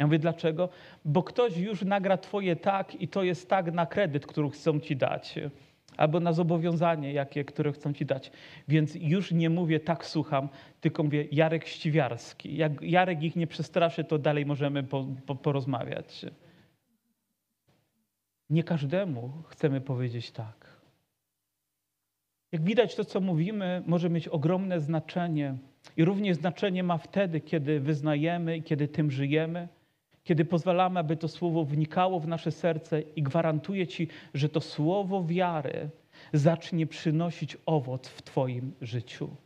Ja 0.03 0.07
mówię, 0.07 0.19
dlaczego? 0.19 0.69
Bo 1.05 1.23
ktoś 1.23 1.57
już 1.57 1.83
nagra 1.83 2.17
twoje 2.17 2.57
tak 2.57 2.95
i 2.95 3.09
to 3.09 3.23
jest 3.23 3.49
tak 3.49 3.73
na 3.73 3.87
kredyt, 3.87 4.27
który 4.27 4.51
chcą 4.51 4.81
ci 4.81 4.97
dać. 4.97 5.35
Albo 5.97 6.21
na 6.21 6.33
zobowiązanie, 6.33 7.12
jakie, 7.12 7.45
które 7.45 7.73
chcą 7.73 7.93
ci 7.93 8.07
dać. 8.07 8.31
Więc 8.69 8.95
już 8.95 9.33
nie 9.33 9.51
mówię 9.51 9.81
tak 9.81 10.07
słucham, 10.07 10.49
tylko 10.81 11.03
mówię 11.03 11.27
Jarek 11.33 11.67
Ściwiarski. 11.67 12.57
Jak 12.57 12.83
Jarek 12.83 13.23
ich 13.23 13.37
nie 13.37 13.47
przestraszy, 13.47 14.05
to 14.05 14.19
dalej 14.19 14.47
możemy 14.47 14.83
po, 14.83 15.07
po, 15.27 15.35
porozmawiać. 15.35 16.27
Nie 18.51 18.65
każdemu 18.65 19.33
chcemy 19.49 19.81
powiedzieć 19.81 20.31
tak. 20.31 20.77
Jak 22.53 22.62
widać, 22.62 22.95
to 22.95 23.05
co 23.05 23.21
mówimy 23.21 23.83
może 23.87 24.11
mieć 24.11 24.29
ogromne 24.29 24.81
znaczenie. 24.81 25.55
I 25.97 26.05
również 26.05 26.37
znaczenie 26.37 26.83
ma 26.83 26.99
wtedy, 26.99 27.41
kiedy 27.41 27.81
wyznajemy 27.81 28.57
i 28.57 28.62
kiedy 28.62 28.88
tym 28.88 29.11
żyjemy 29.11 29.69
kiedy 30.25 30.45
pozwalamy, 30.45 31.01
aby 31.01 31.17
to 31.17 31.29
słowo 31.29 31.65
wnikało 31.65 32.21
w 32.21 32.29
nasze 32.29 32.51
serce 32.51 33.01
i 33.01 33.23
gwarantuję 33.23 33.87
Ci, 33.87 34.09
że 34.35 34.49
to 34.49 34.61
słowo 34.61 35.25
wiary 35.25 35.91
zacznie 36.33 36.87
przynosić 36.87 37.57
owoc 37.67 38.09
w 38.09 38.23
Twoim 38.23 38.73
życiu. 38.81 39.37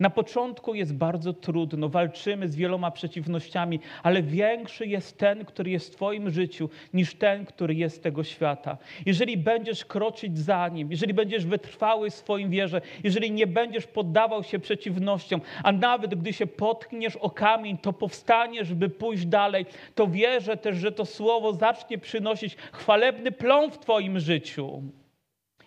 Na 0.00 0.10
początku 0.10 0.74
jest 0.74 0.94
bardzo 0.94 1.32
trudno, 1.32 1.88
walczymy 1.88 2.48
z 2.48 2.56
wieloma 2.56 2.90
przeciwnościami, 2.90 3.80
ale 4.02 4.22
większy 4.22 4.86
jest 4.86 5.18
ten, 5.18 5.44
który 5.44 5.70
jest 5.70 5.92
w 5.92 5.96
Twoim 5.96 6.30
życiu, 6.30 6.68
niż 6.94 7.14
ten, 7.14 7.46
który 7.46 7.74
jest 7.74 8.02
tego 8.02 8.24
świata. 8.24 8.78
Jeżeli 9.06 9.36
będziesz 9.36 9.84
kroczyć 9.84 10.38
za 10.38 10.68
nim, 10.68 10.90
jeżeli 10.90 11.14
będziesz 11.14 11.46
wytrwały 11.46 12.10
w 12.10 12.14
swoim 12.14 12.50
wierze, 12.50 12.80
jeżeli 13.04 13.30
nie 13.30 13.46
będziesz 13.46 13.86
poddawał 13.86 14.42
się 14.42 14.58
przeciwnościom, 14.58 15.40
a 15.64 15.72
nawet 15.72 16.14
gdy 16.14 16.32
się 16.32 16.46
potkniesz 16.46 17.16
o 17.16 17.30
kamień, 17.30 17.78
to 17.78 17.92
powstaniesz, 17.92 18.74
by 18.74 18.88
pójść 18.88 19.26
dalej, 19.26 19.66
to 19.94 20.06
wierzę 20.06 20.56
też, 20.56 20.76
że 20.76 20.92
to 20.92 21.06
słowo 21.06 21.52
zacznie 21.52 21.98
przynosić 21.98 22.56
chwalebny 22.72 23.32
plon 23.32 23.70
w 23.70 23.78
Twoim 23.78 24.20
życiu. 24.20 24.82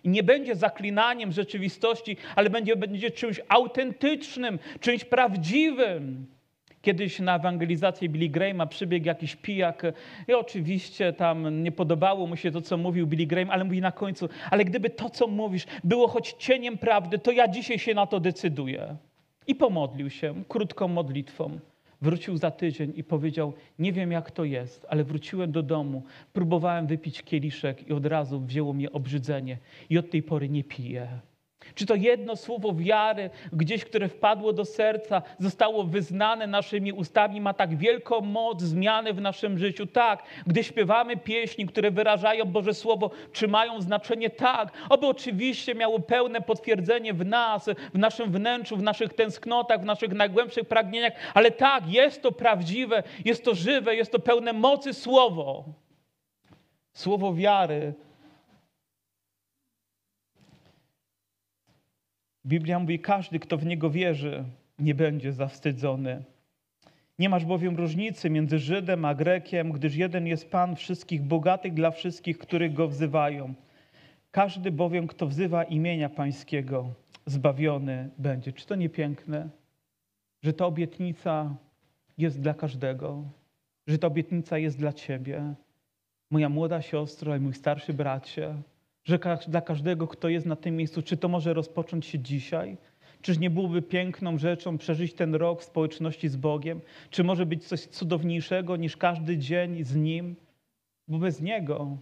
I 0.06 0.10
nie 0.10 0.24
będzie 0.24 0.56
zaklinaniem 0.56 1.32
rzeczywistości, 1.32 2.18
ale 2.36 2.50
będzie, 2.50 2.76
będzie 2.76 3.12
czymś 3.12 3.42
autentycznym, 3.48 4.60
czymś 4.80 5.06
prawdziwym. 5.06 6.26
Kiedyś 6.82 7.20
na 7.20 7.36
ewangelizację 7.36 8.10
Billy 8.10 8.30
Grahama 8.30 8.66
przybiegł 8.66 9.06
jakiś 9.08 9.36
pijak 9.36 9.84
i 10.28 10.34
oczywiście 10.34 11.14
tam 11.14 11.64
nie 11.64 11.72
podobało 11.72 12.28
mu 12.28 12.36
się 12.36 12.52
to, 12.52 12.62
co 12.62 12.78
mówił 12.78 13.08
Billy 13.08 13.26
Graham, 13.26 13.50
ale 13.50 13.64
mówi 13.64 13.82
na 13.82 13.92
końcu, 13.92 14.30
ale 14.52 14.66
gdyby 14.66 14.90
to, 14.90 15.10
co 15.10 15.28
mówisz, 15.28 15.66
było 15.84 16.08
choć 16.08 16.34
cieniem 16.34 16.78
prawdy, 16.78 17.20
to 17.20 17.32
ja 17.32 17.48
dzisiaj 17.48 17.80
się 17.80 17.94
na 17.94 18.08
to 18.08 18.20
decyduję. 18.20 18.96
I 19.48 19.56
pomodlił 19.56 20.10
się 20.10 20.44
krótką 20.48 20.88
modlitwą. 20.88 21.60
Wrócił 22.06 22.38
za 22.38 22.52
tydzień 22.52 22.94
i 22.96 23.04
powiedział: 23.04 23.54
Nie 23.80 23.94
wiem, 23.94 24.12
jak 24.12 24.32
to 24.32 24.44
jest, 24.44 24.86
ale 24.90 25.04
wróciłem 25.04 25.52
do 25.52 25.64
domu, 25.64 26.04
próbowałem 26.34 26.88
wypić 26.88 27.24
kieliszek 27.24 27.88
i 27.88 27.94
od 27.94 28.06
razu 28.06 28.40
wzięło 28.40 28.74
mnie 28.74 28.92
obrzydzenie, 28.92 29.58
i 29.90 29.98
od 29.98 30.10
tej 30.10 30.24
pory 30.24 30.50
nie 30.50 30.64
piję. 30.64 31.08
Czy 31.76 31.86
to 31.86 31.96
jedno 31.96 32.36
słowo 32.36 32.74
wiary, 32.74 33.30
gdzieś, 33.54 33.86
które 33.86 34.08
wpadło 34.08 34.54
do 34.54 34.66
serca, 34.66 35.22
zostało 35.40 35.84
wyznane 35.84 36.48
naszymi 36.48 36.94
ustami, 36.94 37.42
ma 37.42 37.54
tak 37.54 37.78
wielką 37.78 38.22
moc 38.22 38.62
zmiany 38.62 39.14
w 39.14 39.22
naszym 39.22 39.58
życiu? 39.58 39.86
Tak, 39.86 40.24
gdy 40.48 40.64
śpiewamy 40.64 41.18
pieśni, 41.18 41.66
które 41.66 41.92
wyrażają 41.92 42.46
Boże 42.46 42.74
Słowo, 42.74 43.12
czy 43.34 43.48
mają 43.48 43.82
znaczenie? 43.82 44.30
Tak, 44.30 44.72
oby 44.90 45.08
oczywiście 45.08 45.76
miało 45.76 46.00
pełne 46.00 46.42
potwierdzenie 46.42 47.14
w 47.14 47.26
nas, 47.26 47.70
w 47.94 47.98
naszym 47.98 48.32
wnętrzu, 48.32 48.78
w 48.78 48.84
naszych 48.84 49.14
tęsknotach, 49.14 49.82
w 49.82 49.86
naszych 49.86 50.14
najgłębszych 50.14 50.68
pragnieniach, 50.68 51.14
ale 51.34 51.52
tak, 51.52 51.90
jest 51.90 52.22
to 52.22 52.32
prawdziwe, 52.32 53.04
jest 53.26 53.46
to 53.46 53.56
żywe, 53.56 53.96
jest 53.96 54.12
to 54.12 54.20
pełne 54.20 54.54
mocy 54.54 54.94
Słowo. 54.94 55.66
Słowo 56.94 57.34
wiary 57.34 57.94
Biblia 62.46 62.80
mówi, 62.80 63.00
każdy, 63.00 63.40
kto 63.40 63.58
w 63.58 63.66
Niego 63.66 63.90
wierzy, 63.90 64.44
nie 64.80 64.96
będzie 64.96 65.34
zawstydzony. 65.34 66.24
Nie 67.20 67.30
masz 67.30 67.46
bowiem 67.46 67.76
różnicy 67.76 68.30
między 68.30 68.60
Żydem 68.60 69.06
a 69.06 69.16
Grekiem, 69.16 69.72
gdyż 69.72 69.96
jeden 69.96 70.28
jest 70.28 70.52
Pan 70.52 70.76
wszystkich 70.76 71.22
bogatych 71.22 71.74
dla 71.74 71.92
wszystkich, 71.92 72.38
których 72.38 72.74
Go 72.74 72.88
wzywają. 72.88 73.54
Każdy 74.32 74.72
bowiem, 74.72 75.08
kto 75.08 75.28
wzywa 75.28 75.64
imienia 75.64 76.10
Pańskiego, 76.10 76.94
zbawiony 77.26 78.10
będzie. 78.18 78.54
Czy 78.54 78.66
to 78.66 78.76
nie 78.76 78.90
piękne, 78.90 79.50
że 80.44 80.54
ta 80.54 80.66
obietnica 80.66 81.56
jest 82.18 82.42
dla 82.42 82.54
każdego, 82.54 83.24
że 83.88 83.98
ta 83.98 84.08
obietnica 84.08 84.58
jest 84.58 84.80
dla 84.80 84.94
Ciebie, 84.94 85.54
moja 86.32 86.50
młoda 86.50 86.82
siostro 86.82 87.36
i 87.36 87.40
mój 87.40 87.54
starszy 87.54 87.94
bracie, 87.94 88.56
że 89.06 89.20
dla 89.48 89.62
każdego, 89.62 90.08
kto 90.08 90.30
jest 90.30 90.46
na 90.46 90.56
tym 90.56 90.76
miejscu, 90.76 91.02
czy 91.02 91.18
to 91.18 91.28
może 91.28 91.54
rozpocząć 91.54 92.06
się 92.06 92.20
dzisiaj? 92.20 92.78
Czyż 93.22 93.40
nie 93.40 93.50
byłoby 93.50 93.82
piękną 93.82 94.38
rzeczą 94.38 94.78
przeżyć 94.78 95.14
ten 95.14 95.36
rok 95.36 95.62
w 95.62 95.66
społeczności 95.66 96.30
z 96.30 96.36
Bogiem? 96.36 96.82
Czy 97.10 97.24
może 97.24 97.46
być 97.46 97.68
coś 97.68 97.82
cudowniejszego 97.82 98.76
niż 98.76 98.98
każdy 98.98 99.38
dzień 99.38 99.84
z 99.84 99.96
Nim? 99.96 100.36
Bo 101.08 101.18
bez 101.18 101.42
Niego 101.42 101.98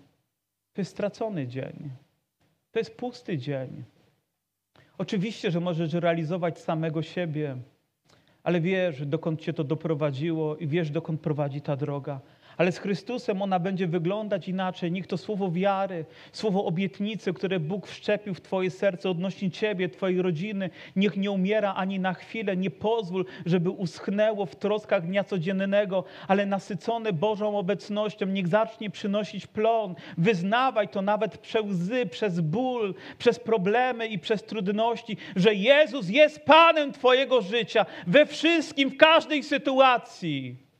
to 0.74 0.82
jest 0.82 0.92
stracony 0.92 1.48
dzień. 1.48 1.90
To 2.72 2.80
jest 2.80 2.98
pusty 2.98 3.38
dzień. 3.38 3.84
Oczywiście, 4.98 5.52
że 5.52 5.60
możesz 5.60 5.94
realizować 5.94 6.60
samego 6.60 7.02
siebie, 7.02 7.58
ale 8.44 8.62
wiesz, 8.62 9.06
dokąd 9.06 9.42
cię 9.42 9.54
to 9.54 9.64
doprowadziło 9.64 10.58
i 10.58 10.68
wiesz, 10.68 10.90
dokąd 10.90 11.22
prowadzi 11.22 11.62
ta 11.62 11.76
droga 11.76 12.20
ale 12.58 12.72
z 12.72 12.78
Chrystusem 12.78 13.42
ona 13.42 13.60
będzie 13.60 13.88
wyglądać 13.88 14.48
inaczej. 14.48 14.92
Niech 14.92 15.08
to 15.08 15.18
słowo 15.18 15.52
wiary, 15.52 16.06
słowo 16.32 16.66
obietnicy, 16.66 17.34
które 17.34 17.60
Bóg 17.60 17.88
wszczepił 17.88 18.34
w 18.34 18.42
Twoje 18.42 18.70
serce 18.70 19.10
odnośnie 19.10 19.52
Ciebie, 19.52 19.90
Twojej 19.90 20.22
rodziny, 20.22 20.70
niech 20.96 21.18
nie 21.18 21.32
umiera 21.32 21.74
ani 21.74 22.00
na 22.00 22.14
chwilę. 22.14 22.58
Nie 22.58 22.72
pozwól, 22.72 23.26
żeby 23.46 23.70
uschnęło 23.70 24.46
w 24.46 24.56
troskach 24.56 25.08
dnia 25.08 25.24
codziennego, 25.24 26.04
ale 26.28 26.46
nasycone 26.46 27.14
Bożą 27.14 27.58
obecnością, 27.58 28.26
niech 28.26 28.48
zacznie 28.48 28.90
przynosić 28.90 29.48
plon. 29.48 29.96
Wyznawaj 30.18 30.88
to 30.88 31.02
nawet 31.02 31.38
przez 31.38 31.66
łzy, 31.66 32.06
przez 32.06 32.40
ból, 32.40 32.94
przez 33.18 33.40
problemy 33.40 34.08
i 34.08 34.20
przez 34.20 34.44
trudności, 34.44 35.18
że 35.36 35.54
Jezus 35.54 36.10
jest 36.10 36.46
Panem 36.46 36.92
Twojego 36.92 37.42
życia 37.42 37.86
we 38.08 38.26
wszystkim, 38.26 38.90
w 38.90 38.98
każdej 38.98 39.44
sytuacji. 39.44 40.73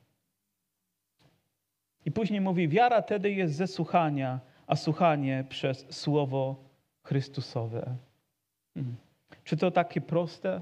I 2.06 2.12
później 2.12 2.42
mówi: 2.42 2.68
Wiara 2.68 3.02
tedy 3.02 3.32
jest 3.32 3.56
ze 3.56 3.68
słuchania, 3.68 4.40
a 4.68 4.76
słuchanie 4.76 5.46
przez 5.50 5.86
słowo 5.90 6.56
Chrystusowe. 7.04 7.96
Hmm. 8.74 8.96
Czy 9.44 9.58
to 9.58 9.72
takie 9.72 10.02
proste, 10.02 10.62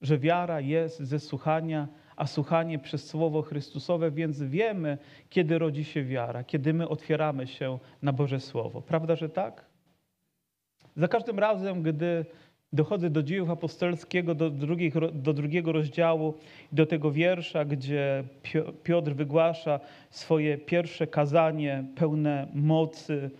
że 0.00 0.18
wiara 0.18 0.60
jest 0.60 1.00
ze 1.00 1.18
słuchania, 1.18 1.88
a 2.16 2.26
słuchanie 2.26 2.78
przez 2.78 3.06
słowo 3.06 3.42
Chrystusowe, 3.42 4.10
więc 4.10 4.42
wiemy, 4.42 4.98
kiedy 5.28 5.58
rodzi 5.58 5.84
się 5.84 6.04
wiara, 6.04 6.44
kiedy 6.44 6.74
my 6.74 6.88
otwieramy 6.88 7.46
się 7.46 7.78
na 8.02 8.12
Boże 8.12 8.40
Słowo. 8.40 8.82
Prawda, 8.82 9.16
że 9.16 9.28
tak? 9.28 9.64
Za 10.96 11.08
każdym 11.08 11.38
razem, 11.38 11.82
gdy 11.82 12.24
dochodzę 12.72 13.10
do 13.10 13.22
dziejów 13.22 13.50
apostolskiego, 13.50 14.34
do, 14.34 14.50
drugich, 14.50 14.94
do 15.12 15.32
drugiego 15.32 15.72
rozdziału, 15.72 16.34
do 16.72 16.86
tego 16.86 17.12
wiersza, 17.12 17.64
gdzie 17.64 18.24
Piotr 18.82 19.12
wygłasza 19.12 19.80
swoje 20.10 20.58
pierwsze 20.58 21.06
kazanie 21.06 21.84
pełne 21.94 22.48
mocy, 22.54 23.30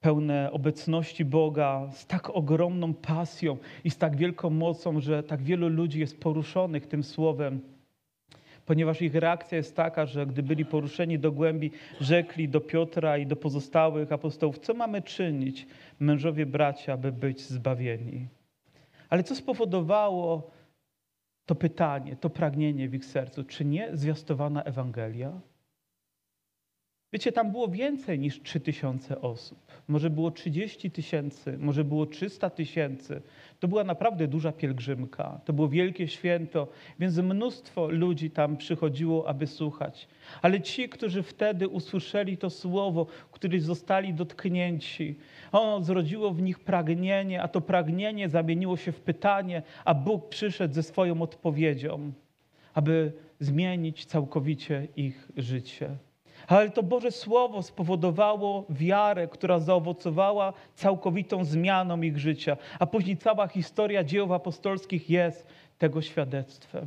pełne 0.00 0.52
obecności 0.52 1.24
Boga, 1.24 1.88
z 1.92 2.06
tak 2.06 2.30
ogromną 2.30 2.94
pasją 2.94 3.56
i 3.84 3.90
z 3.90 3.98
tak 3.98 4.16
wielką 4.16 4.50
mocą, 4.50 5.00
że 5.00 5.22
tak 5.22 5.42
wielu 5.42 5.68
ludzi 5.68 6.00
jest 6.00 6.20
poruszonych 6.20 6.86
tym 6.86 7.02
słowem 7.02 7.60
ponieważ 8.66 9.02
ich 9.02 9.14
reakcja 9.14 9.56
jest 9.56 9.76
taka, 9.76 10.06
że 10.06 10.26
gdy 10.26 10.42
byli 10.42 10.64
poruszeni 10.64 11.18
do 11.18 11.32
głębi, 11.32 11.70
rzekli 12.00 12.48
do 12.48 12.60
Piotra 12.60 13.18
i 13.18 13.26
do 13.26 13.36
pozostałych 13.36 14.12
apostołów, 14.12 14.58
co 14.58 14.74
mamy 14.74 15.02
czynić, 15.02 15.66
mężowie 16.00 16.46
bracia, 16.46 16.92
aby 16.92 17.12
być 17.12 17.40
zbawieni. 17.40 18.26
Ale 19.08 19.22
co 19.22 19.36
spowodowało 19.36 20.50
to 21.46 21.54
pytanie, 21.54 22.16
to 22.16 22.30
pragnienie 22.30 22.88
w 22.88 22.94
ich 22.94 23.04
sercu? 23.04 23.44
Czy 23.44 23.64
nie 23.64 23.96
zwiastowana 23.96 24.62
Ewangelia? 24.62 25.40
Wiecie, 27.14 27.32
tam 27.32 27.50
było 27.50 27.68
więcej 27.68 28.18
niż 28.18 28.42
3000 28.42 29.20
osób. 29.20 29.58
Może 29.88 30.10
było 30.10 30.30
30 30.30 30.90
tysięcy, 30.90 31.58
może 31.58 31.84
było 31.84 32.06
300 32.06 32.50
tysięcy. 32.50 33.22
To 33.60 33.68
była 33.68 33.84
naprawdę 33.84 34.28
duża 34.28 34.52
pielgrzymka. 34.52 35.40
To 35.44 35.52
było 35.52 35.68
wielkie 35.68 36.08
święto, 36.08 36.68
więc 36.98 37.18
mnóstwo 37.18 37.88
ludzi 37.88 38.30
tam 38.30 38.56
przychodziło, 38.56 39.28
aby 39.28 39.46
słuchać. 39.46 40.08
Ale 40.42 40.60
ci, 40.60 40.88
którzy 40.88 41.22
wtedy 41.22 41.68
usłyszeli 41.68 42.36
to 42.36 42.50
słowo, 42.50 43.06
którzy 43.32 43.60
zostali 43.60 44.14
dotknięci, 44.14 45.18
ono 45.52 45.82
zrodziło 45.82 46.30
w 46.30 46.42
nich 46.42 46.58
pragnienie, 46.60 47.42
a 47.42 47.48
to 47.48 47.60
pragnienie 47.60 48.28
zamieniło 48.28 48.76
się 48.76 48.92
w 48.92 49.00
pytanie, 49.00 49.62
a 49.84 49.94
Bóg 49.94 50.28
przyszedł 50.28 50.74
ze 50.74 50.82
swoją 50.82 51.22
odpowiedzią, 51.22 52.12
aby 52.74 53.12
zmienić 53.40 54.04
całkowicie 54.04 54.88
ich 54.96 55.28
życie. 55.36 55.96
Ale 56.46 56.70
to 56.70 56.82
Boże 56.82 57.10
Słowo 57.10 57.62
spowodowało 57.62 58.64
wiarę, 58.70 59.28
która 59.28 59.58
zaowocowała 59.58 60.52
całkowitą 60.74 61.44
zmianą 61.44 62.02
ich 62.02 62.18
życia. 62.18 62.56
A 62.78 62.86
później 62.86 63.16
cała 63.16 63.48
historia 63.48 64.04
dziejów 64.04 64.30
apostolskich 64.30 65.10
jest 65.10 65.46
tego 65.78 66.02
świadectwem. 66.02 66.86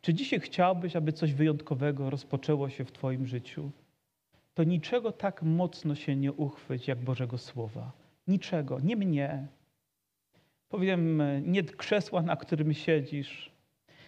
Czy 0.00 0.14
dzisiaj 0.14 0.40
chciałbyś, 0.40 0.96
aby 0.96 1.12
coś 1.12 1.32
wyjątkowego 1.32 2.10
rozpoczęło 2.10 2.68
się 2.68 2.84
w 2.84 2.92
Twoim 2.92 3.26
życiu? 3.26 3.70
To 4.54 4.64
niczego 4.64 5.12
tak 5.12 5.42
mocno 5.42 5.94
się 5.94 6.16
nie 6.16 6.32
uchwyć 6.32 6.88
jak 6.88 6.98
Bożego 6.98 7.38
Słowa. 7.38 7.92
Niczego, 8.28 8.80
nie 8.80 8.96
mnie. 8.96 9.46
Powiem, 10.68 11.22
nie 11.42 11.62
krzesła, 11.62 12.22
na 12.22 12.36
którym 12.36 12.74
siedzisz, 12.74 13.50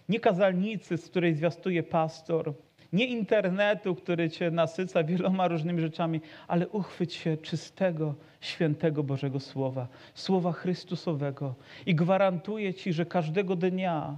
nie 0.09 0.19
kazalnicy, 0.19 0.97
z 0.97 1.09
której 1.09 1.35
zwiastuje 1.35 1.83
pastor, 1.83 2.53
nie 2.93 3.05
internetu, 3.05 3.95
który 3.95 4.29
cię 4.29 4.51
nasyca 4.51 5.03
wieloma 5.03 5.47
różnymi 5.47 5.81
rzeczami, 5.81 6.21
ale 6.47 6.67
uchwyć 6.67 7.13
się 7.13 7.37
czystego, 7.37 8.15
świętego 8.41 9.03
Bożego 9.03 9.39
Słowa, 9.39 9.87
Słowa 10.13 10.51
Chrystusowego. 10.51 11.55
I 11.85 11.95
gwarantuję 11.95 12.73
ci, 12.73 12.93
że 12.93 13.05
każdego 13.05 13.55
dnia 13.55 14.17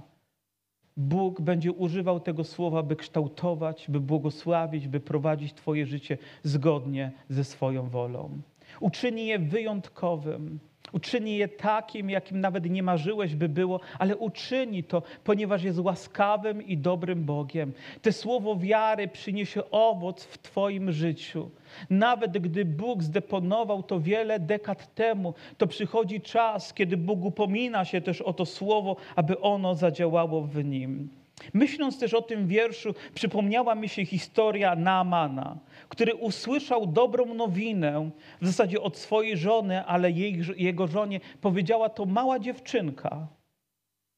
Bóg 0.96 1.40
będzie 1.40 1.72
używał 1.72 2.20
tego 2.20 2.44
słowa, 2.44 2.82
by 2.82 2.96
kształtować, 2.96 3.86
by 3.88 4.00
błogosławić, 4.00 4.88
by 4.88 5.00
prowadzić 5.00 5.54
Twoje 5.54 5.86
życie 5.86 6.18
zgodnie 6.42 7.12
ze 7.28 7.44
swoją 7.44 7.88
wolą. 7.88 8.40
Uczyni 8.80 9.26
je 9.26 9.38
wyjątkowym 9.38 10.60
Uczyni 10.92 11.36
je 11.36 11.48
takim, 11.48 12.10
jakim 12.10 12.40
nawet 12.40 12.70
nie 12.70 12.82
marzyłeś, 12.82 13.34
by 13.34 13.48
było, 13.48 13.80
ale 13.98 14.16
uczyni 14.16 14.84
to, 14.84 15.02
ponieważ 15.24 15.62
jest 15.62 15.78
łaskawym 15.78 16.66
i 16.66 16.76
dobrym 16.76 17.24
Bogiem. 17.24 17.72
Te 18.02 18.12
słowo 18.12 18.56
wiary 18.56 19.08
przyniesie 19.08 19.70
owoc 19.70 20.24
w 20.24 20.38
Twoim 20.38 20.92
życiu. 20.92 21.50
Nawet 21.90 22.38
gdy 22.38 22.64
Bóg 22.64 23.02
zdeponował 23.02 23.82
to 23.82 24.00
wiele 24.00 24.40
dekad 24.40 24.94
temu, 24.94 25.34
to 25.58 25.66
przychodzi 25.66 26.20
czas, 26.20 26.74
kiedy 26.74 26.96
Bóg 26.96 27.24
upomina 27.24 27.84
się 27.84 28.00
też 28.00 28.22
o 28.22 28.32
to 28.32 28.46
słowo, 28.46 28.96
aby 29.16 29.40
ono 29.40 29.74
zadziałało 29.74 30.42
w 30.42 30.64
nim. 30.64 31.08
Myśląc 31.54 31.98
też 31.98 32.14
o 32.14 32.22
tym 32.22 32.46
wierszu, 32.46 32.94
przypomniała 33.14 33.74
mi 33.74 33.88
się 33.88 34.06
historia 34.06 34.76
Naamana, 34.76 35.56
który 35.90 36.14
usłyszał 36.14 36.86
dobrą 36.86 37.34
nowinę 37.34 38.10
w 38.40 38.46
zasadzie 38.46 38.80
od 38.80 38.96
swojej 38.96 39.36
żony, 39.36 39.84
ale 39.84 40.10
jej, 40.10 40.40
jego 40.56 40.86
żonie 40.86 41.20
powiedziała 41.40 41.88
to 41.88 42.06
mała 42.06 42.38
dziewczynka. 42.38 43.26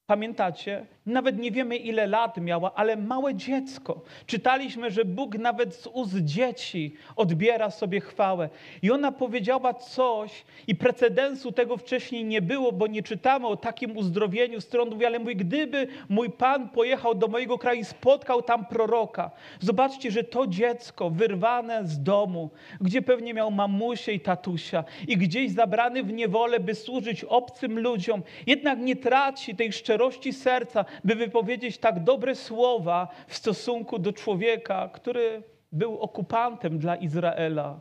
Pamiętacie? 0.06 0.86
Nawet 1.06 1.38
nie 1.38 1.50
wiemy, 1.50 1.76
ile 1.76 2.06
lat 2.06 2.36
miała, 2.36 2.74
ale 2.74 2.96
małe 2.96 3.34
dziecko. 3.34 4.00
Czytaliśmy, 4.26 4.90
że 4.90 5.04
Bóg 5.04 5.38
nawet 5.38 5.74
z 5.74 5.86
ust 5.86 6.16
dzieci 6.16 6.94
odbiera 7.16 7.70
sobie 7.70 8.00
chwałę. 8.00 8.48
I 8.82 8.90
ona 8.90 9.12
powiedziała 9.12 9.74
coś, 9.74 10.44
i 10.66 10.74
precedensu 10.74 11.52
tego 11.52 11.76
wcześniej 11.76 12.24
nie 12.24 12.42
było, 12.42 12.72
bo 12.72 12.86
nie 12.86 13.02
czytamy 13.02 13.46
o 13.46 13.56
takim 13.56 13.96
uzdrowieniu 13.96 14.60
stronów, 14.60 15.02
ale 15.06 15.18
mówi, 15.18 15.36
gdyby 15.36 15.86
mój 16.08 16.30
Pan 16.30 16.68
pojechał 16.68 17.14
do 17.14 17.28
mojego 17.28 17.58
kraju 17.58 17.80
i 17.80 17.84
spotkał 17.84 18.42
tam 18.42 18.66
proroka. 18.66 19.30
Zobaczcie, 19.60 20.10
że 20.10 20.24
to 20.24 20.46
dziecko 20.46 21.10
wyrwane 21.10 21.86
z 21.86 22.02
domu, 22.02 22.50
gdzie 22.80 23.02
pewnie 23.02 23.34
miał 23.34 23.50
mamusię 23.50 24.12
i 24.12 24.20
tatusia, 24.20 24.84
i 25.08 25.16
gdzieś 25.16 25.50
zabrany 25.50 26.02
w 26.02 26.12
niewolę, 26.12 26.60
by 26.60 26.74
służyć 26.74 27.24
obcym 27.24 27.78
ludziom, 27.78 28.22
jednak 28.46 28.78
nie 28.78 28.96
traci 28.96 29.56
tej 29.56 29.72
szczerości 29.72 30.32
serca, 30.32 30.84
by 31.04 31.14
wypowiedzieć 31.14 31.78
tak 31.78 32.04
dobre 32.04 32.34
słowa 32.34 33.08
w 33.26 33.36
stosunku 33.36 33.98
do 33.98 34.12
człowieka, 34.12 34.90
który 34.92 35.42
był 35.72 35.98
okupantem 35.98 36.78
dla 36.78 36.96
Izraela. 36.96 37.80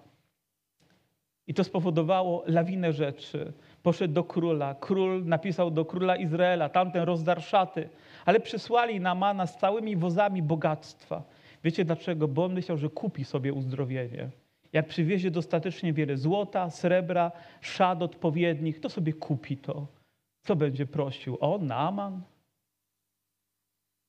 I 1.47 1.54
to 1.54 1.63
spowodowało 1.63 2.43
lawinę 2.47 2.93
rzeczy. 2.93 3.54
Poszedł 3.84 4.13
do 4.13 4.24
króla. 4.24 4.76
Król 4.80 5.26
napisał 5.26 5.71
do 5.71 5.86
króla 5.86 6.15
Izraela, 6.15 6.69
tamten 6.69 7.04
rozdarł 7.04 7.41
szaty, 7.41 7.89
ale 8.26 8.39
przysłali 8.39 9.00
Namana 9.00 9.47
z 9.47 9.58
całymi 9.58 9.95
wozami 9.95 10.41
bogactwa. 10.41 11.24
Wiecie 11.63 11.86
dlaczego? 11.86 12.28
Bo 12.28 12.45
on 12.45 12.54
myślał, 12.54 12.78
że 12.78 12.89
kupi 12.89 13.26
sobie 13.26 13.54
uzdrowienie. 13.54 14.30
Jak 14.74 14.88
przywiezie 14.88 15.32
dostatecznie 15.32 15.93
wiele 15.93 16.17
złota, 16.17 16.69
srebra, 16.69 17.32
szat 17.62 18.02
odpowiednich, 18.02 18.80
to 18.80 18.89
sobie 18.89 19.13
kupi 19.13 19.58
to. 19.58 19.88
Co 20.41 20.56
będzie 20.56 20.86
prosił? 20.86 21.38
O, 21.39 21.58
Naman? 21.58 22.21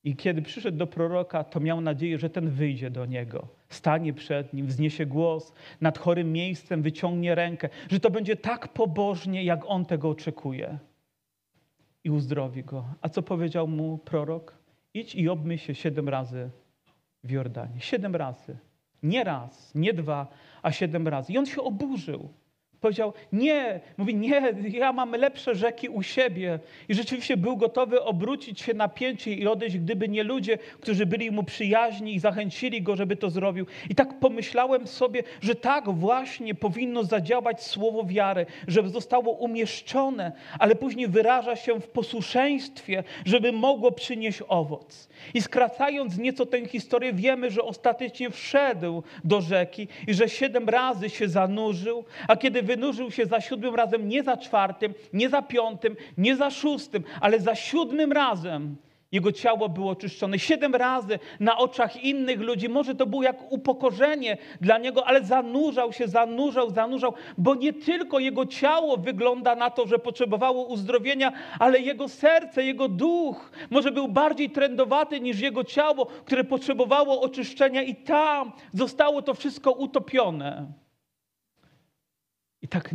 I 0.05 0.17
kiedy 0.17 0.43
przyszedł 0.43 0.79
do 0.79 0.87
proroka, 0.87 1.45
to 1.45 1.61
miał 1.61 1.81
nadzieję, 1.81 2.19
że 2.19 2.31
ten 2.31 2.51
wyjdzie 2.51 2.91
do 2.91 3.07
niego, 3.07 3.49
stanie 3.69 4.13
przed 4.13 4.53
nim, 4.53 4.67
wzniesie 4.67 5.07
głos, 5.07 5.53
nad 5.81 5.99
chorym 5.99 6.33
miejscem 6.33 6.83
wyciągnie 6.83 7.35
rękę, 7.35 7.69
że 7.91 8.01
to 8.01 8.11
będzie 8.11 8.37
tak 8.37 8.69
pobożnie, 8.69 9.45
jak 9.45 9.61
on 9.67 9.85
tego 9.85 10.09
oczekuje. 10.09 10.79
I 12.05 12.11
uzdrowi 12.11 12.65
go. 12.65 12.85
A 13.01 13.09
co 13.09 13.23
powiedział 13.23 13.69
mu 13.69 13.99
prorok? 13.99 14.59
Idź 14.95 15.15
i 15.15 15.29
obmyj 15.29 15.59
się 15.59 15.75
siedem 15.75 16.09
razy 16.09 16.51
w 17.25 17.31
Jordanie. 17.31 17.81
Siedem 17.81 18.17
razy. 18.17 18.57
Nie 19.03 19.25
raz, 19.25 19.75
nie 19.75 19.95
dwa, 19.95 20.27
a 20.63 20.73
siedem 20.73 21.09
razy. 21.09 21.33
I 21.33 21.39
on 21.39 21.47
się 21.47 21.63
oburzył. 21.63 22.29
Powiedział, 22.83 23.13
nie, 23.33 23.81
mówi, 23.97 24.15
nie, 24.15 24.55
ja 24.69 24.93
mam 24.93 25.13
lepsze 25.13 25.55
rzeki 25.55 25.89
u 25.89 26.03
siebie. 26.03 26.59
I 26.89 26.95
rzeczywiście 26.95 27.37
był 27.37 27.57
gotowy 27.57 28.03
obrócić 28.03 28.61
się 28.61 28.75
na 28.75 28.89
pięcie 28.89 29.35
i 29.35 29.47
odejść, 29.47 29.79
gdyby 29.79 30.09
nie 30.09 30.23
ludzie, 30.23 30.59
którzy 30.81 31.07
byli 31.07 31.31
mu 31.31 31.43
przyjaźni 31.43 32.15
i 32.15 32.19
zachęcili 32.19 32.83
go, 32.83 32.97
żeby 32.97 33.17
to 33.17 33.31
zrobił. 33.31 33.67
I 33.91 33.95
tak 33.95 34.19
pomyślałem 34.21 34.87
sobie, 34.87 35.23
że 35.41 35.55
tak 35.55 35.91
właśnie 35.91 36.55
powinno 36.55 37.05
zadziałać 37.05 37.63
słowo 37.63 38.05
wiary, 38.05 38.47
żeby 38.69 38.89
zostało 38.89 39.33
umieszczone, 39.33 40.33
ale 40.59 40.75
później 40.75 41.09
wyraża 41.09 41.57
się 41.57 41.81
w 41.81 41.89
posłuszeństwie, 41.89 43.05
żeby 43.25 43.53
mogło 43.53 43.93
przynieść 43.93 44.43
owoc. 44.49 45.09
I 45.35 45.43
skracając 45.43 46.19
nieco 46.19 46.47
tę 46.47 46.67
historię, 46.67 47.13
wiemy, 47.13 47.51
że 47.51 47.63
ostatecznie 47.63 48.31
wszedł 48.31 49.03
do 49.25 49.41
rzeki 49.41 49.89
i 50.07 50.15
że 50.15 50.29
siedem 50.29 50.69
razy 50.69 51.11
się 51.11 51.29
zanurzył, 51.29 52.05
a 52.29 52.37
kiedy 52.37 52.63
wynurzył 52.73 53.11
się 53.11 53.27
za 53.27 53.41
siódmym 53.41 53.75
razem, 53.75 54.09
nie 54.09 54.23
za 54.23 54.37
czwartym, 54.37 54.95
nie 55.13 55.29
za 55.29 55.43
piątym, 55.43 55.97
nie 56.19 56.37
za 56.37 56.51
szóstym, 56.51 57.05
ale 57.21 57.41
za 57.41 57.55
siódmym 57.55 58.13
razem 58.13 58.77
Jego 59.13 59.33
ciało 59.33 59.69
było 59.69 59.91
oczyszczone. 59.91 60.39
Siedem 60.39 60.75
razy 60.75 61.19
na 61.41 61.59
oczach 61.59 62.05
innych 62.05 62.41
ludzi. 62.41 62.69
Może 62.69 62.95
to 62.95 63.07
było 63.07 63.23
jak 63.23 63.53
upokorzenie 63.53 64.39
dla 64.61 64.79
niego, 64.79 65.07
ale 65.07 65.25
zanurzał 65.25 65.93
się, 65.93 66.09
zanurzał, 66.09 66.71
zanurzał, 66.71 67.15
bo 67.39 67.55
nie 67.55 67.73
tylko 67.73 68.19
jego 68.19 68.47
ciało 68.47 68.97
wygląda 68.97 69.55
na 69.55 69.71
to, 69.71 69.87
że 69.87 69.99
potrzebowało 69.99 70.65
uzdrowienia, 70.65 71.33
ale 71.59 71.81
jego 71.81 72.09
serce, 72.09 72.65
jego 72.65 72.89
duch 72.89 73.53
może 73.71 73.91
był 73.91 74.09
bardziej 74.09 74.51
trendowaty 74.51 75.21
niż 75.21 75.41
jego 75.41 75.65
ciało, 75.65 76.07
które 76.07 76.45
potrzebowało 76.45 77.21
oczyszczenia, 77.21 77.83
i 77.83 77.95
tam 77.95 78.53
zostało 78.73 79.23
to 79.23 79.35
wszystko 79.35 79.73
utopione. 79.73 80.67
I 82.63 82.69
tak 82.69 82.95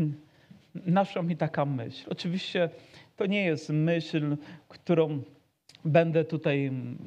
naszła 0.75 1.21
mi 1.21 1.37
taka 1.37 1.65
myśl. 1.65 2.09
Oczywiście 2.09 2.69
to 3.15 3.25
nie 3.25 3.45
jest 3.45 3.69
myśl, 3.69 4.37
którą 4.67 5.21
będę 5.85 6.25
tutaj 6.25 6.65
mm, 6.65 6.97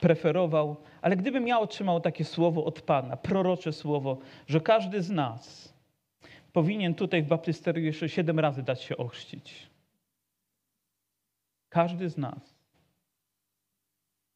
preferował, 0.00 0.76
ale 1.02 1.16
gdybym 1.16 1.48
ja 1.48 1.60
otrzymał 1.60 2.00
takie 2.00 2.24
słowo 2.24 2.64
od 2.64 2.82
Pana, 2.82 3.16
prorocze 3.16 3.72
słowo, 3.72 4.18
że 4.46 4.60
każdy 4.60 5.02
z 5.02 5.10
nas 5.10 5.74
powinien 6.52 6.94
tutaj 6.94 7.22
w 7.22 7.26
baptysterii 7.26 7.86
jeszcze 7.86 8.08
siedem 8.08 8.40
razy 8.40 8.62
dać 8.62 8.82
się 8.82 8.96
ochrzcić. 8.96 9.70
Każdy 11.68 12.08
z 12.08 12.18
nas, 12.18 12.54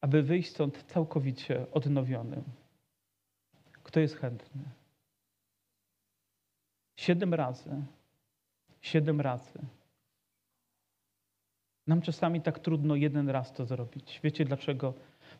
aby 0.01 0.23
wyjść 0.23 0.49
stąd 0.49 0.83
całkowicie 0.83 1.65
odnowionym. 1.71 2.43
Kto 3.83 3.99
jest 3.99 4.15
chętny? 4.15 4.61
Siedem 7.05 7.33
razy. 7.33 7.69
Siedem 8.81 9.21
razy. 9.21 9.59
Nam 11.87 12.01
czasami 12.01 12.41
tak 12.41 12.59
trudno 12.59 12.95
jeden 12.95 13.29
raz 13.29 13.53
to 13.53 13.65
zrobić. 13.65 14.19
Wiecie 14.23 14.45
dlaczego? 14.45 14.93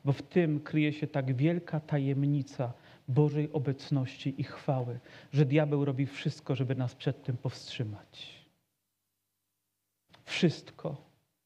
Bo 0.03 0.13
w 0.13 0.21
tym 0.21 0.59
kryje 0.59 0.93
się 0.93 1.07
tak 1.07 1.35
wielka 1.35 1.79
tajemnica 1.79 2.73
Bożej 3.07 3.51
obecności 3.53 4.41
i 4.41 4.43
chwały, 4.43 4.99
że 5.33 5.45
diabeł 5.45 5.85
robi 5.85 6.05
wszystko, 6.05 6.55
żeby 6.55 6.75
nas 6.75 6.95
przed 6.95 7.23
tym 7.23 7.37
powstrzymać. 7.37 8.45
Wszystko. 10.25 10.95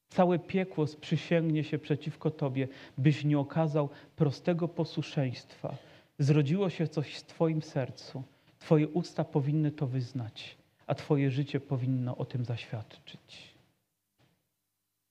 Całe 0.08 0.38
piekło 0.38 0.86
sprzysięgnie 0.86 1.64
się 1.64 1.78
przeciwko 1.78 2.30
Tobie, 2.30 2.68
byś 2.98 3.24
nie 3.24 3.38
okazał 3.38 3.88
prostego 4.16 4.68
posłuszeństwa. 4.68 5.76
Zrodziło 6.18 6.70
się 6.70 6.88
coś 6.88 7.14
w 7.14 7.26
Twoim 7.26 7.62
sercu. 7.62 8.22
Twoje 8.60 8.88
usta 8.88 9.24
powinny 9.24 9.70
to 9.70 9.86
wyznać, 9.86 10.56
a 10.86 10.94
Twoje 10.94 11.30
życie 11.30 11.60
powinno 11.60 12.16
o 12.16 12.24
tym 12.24 12.44
zaświadczyć. 12.44 13.54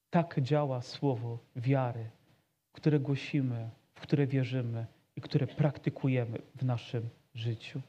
Tak 0.09 0.41
działa 0.41 0.81
słowo 0.81 1.39
wiary, 1.55 2.09
które 2.73 2.99
głosimy, 2.99 3.69
w 3.93 4.01
które 4.01 4.27
wierzymy 4.27 4.85
i 5.15 5.21
które 5.21 5.47
praktykujemy 5.47 6.41
w 6.55 6.63
naszym 6.63 7.09
życiu. 7.33 7.81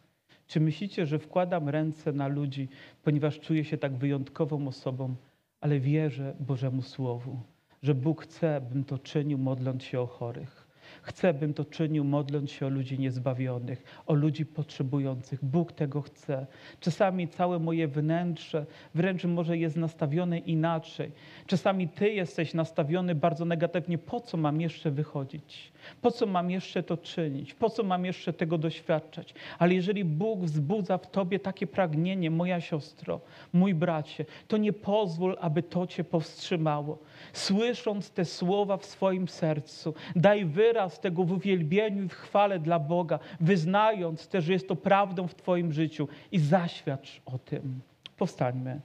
Czy 0.47 0.61
myślicie, 0.61 1.07
że 1.07 1.19
wkładam 1.19 1.69
ręce 1.69 2.13
na 2.13 2.29
ludzi, 2.29 2.69
ponieważ 3.03 3.41
czuję 3.41 3.65
się 3.65 3.79
tak 3.79 3.97
wyjątkową 3.97 4.69
osobą, 4.69 5.15
ale 5.61 5.81
wierzę 5.81 6.35
Bożemu 6.41 6.83
Słowu, 6.83 7.41
że 7.83 7.95
Bóg 7.95 8.23
chce, 8.23 8.61
bym 8.61 8.85
to 8.85 8.99
czynił, 8.99 9.39
modląc 9.39 9.83
się 9.83 10.01
o 10.01 10.07
chorych. 10.07 10.60
Chcę, 11.03 11.35
bym 11.35 11.55
to 11.55 11.65
czynił, 11.65 12.05
modląc 12.05 12.51
się 12.51 12.67
o 12.67 12.69
ludzi 12.69 12.99
niezbawionych, 12.99 14.03
o 14.07 14.15
ludzi 14.15 14.47
potrzebujących. 14.47 15.45
Bóg 15.45 15.73
tego 15.73 16.03
chce. 16.03 16.47
Czasami 16.81 17.29
całe 17.29 17.59
moje 17.59 17.89
wnętrze 17.89 18.67
wręcz 18.95 19.25
może 19.25 19.59
jest 19.59 19.77
nastawione 19.77 20.39
inaczej. 20.39 21.13
Czasami 21.47 21.89
Ty 21.89 22.11
jesteś 22.11 22.55
nastawiony 22.55 23.15
bardzo 23.15 23.45
negatywnie. 23.45 23.99
Po 23.99 24.21
co 24.21 24.37
mam 24.37 24.61
jeszcze 24.61 24.91
wychodzić? 24.91 25.73
Po 26.01 26.11
co 26.11 26.27
mam 26.27 26.51
jeszcze 26.51 26.83
to 26.83 26.97
czynić? 26.97 27.55
Po 27.55 27.71
co 27.71 27.83
mam 27.83 28.05
jeszcze 28.05 28.33
tego 28.33 28.59
doświadczać? 28.59 29.35
Ale 29.59 29.75
jeżeli 29.75 30.05
Bóg 30.05 30.41
wzbudza 30.41 30.99
w 30.99 31.11
Tobie 31.11 31.39
takie 31.39 31.67
pragnienie, 31.67 32.31
moja 32.31 32.61
siostro, 32.61 33.21
mój 33.53 33.75
bracie, 33.75 34.25
to 34.49 34.57
nie 34.57 34.73
pozwól, 34.73 35.37
aby 35.41 35.63
to 35.63 35.87
Cię 35.87 36.05
powstrzymało. 36.05 36.99
Słysząc 37.33 38.11
te 38.11 38.25
słowa 38.25 38.77
w 38.77 38.85
swoim 38.85 39.29
sercu, 39.29 39.95
daj 40.17 40.45
wyraz 40.81 41.01
tego 41.01 41.25
w 41.25 41.33
uwielbieniu 41.33 42.05
i 42.05 42.09
w 42.09 42.15
chwale 42.15 42.59
dla 42.59 42.79
Boga, 42.79 43.19
wyznając 43.41 44.29
też, 44.29 44.45
że 44.45 44.53
jest 44.53 44.69
to 44.69 44.77
prawdą 44.77 45.29
w 45.29 45.35
Twoim 45.35 45.73
życiu 45.73 46.09
i 46.33 46.39
zaświadcz 46.39 47.21
o 47.27 47.39
tym. 47.39 47.81
Powstańmy. 48.17 48.81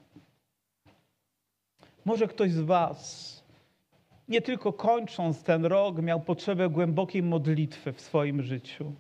Może 2.06 2.28
ktoś 2.28 2.52
z 2.52 2.62
Was, 2.62 3.44
nie 4.28 4.42
tylko 4.42 4.74
kończąc 4.74 5.44
ten 5.44 5.66
rok, 5.66 6.02
miał 6.02 6.22
potrzebę 6.22 6.70
głębokiej 6.70 7.24
modlitwy 7.24 7.94
w 7.94 8.02
swoim 8.02 8.42
życiu. 8.42 8.94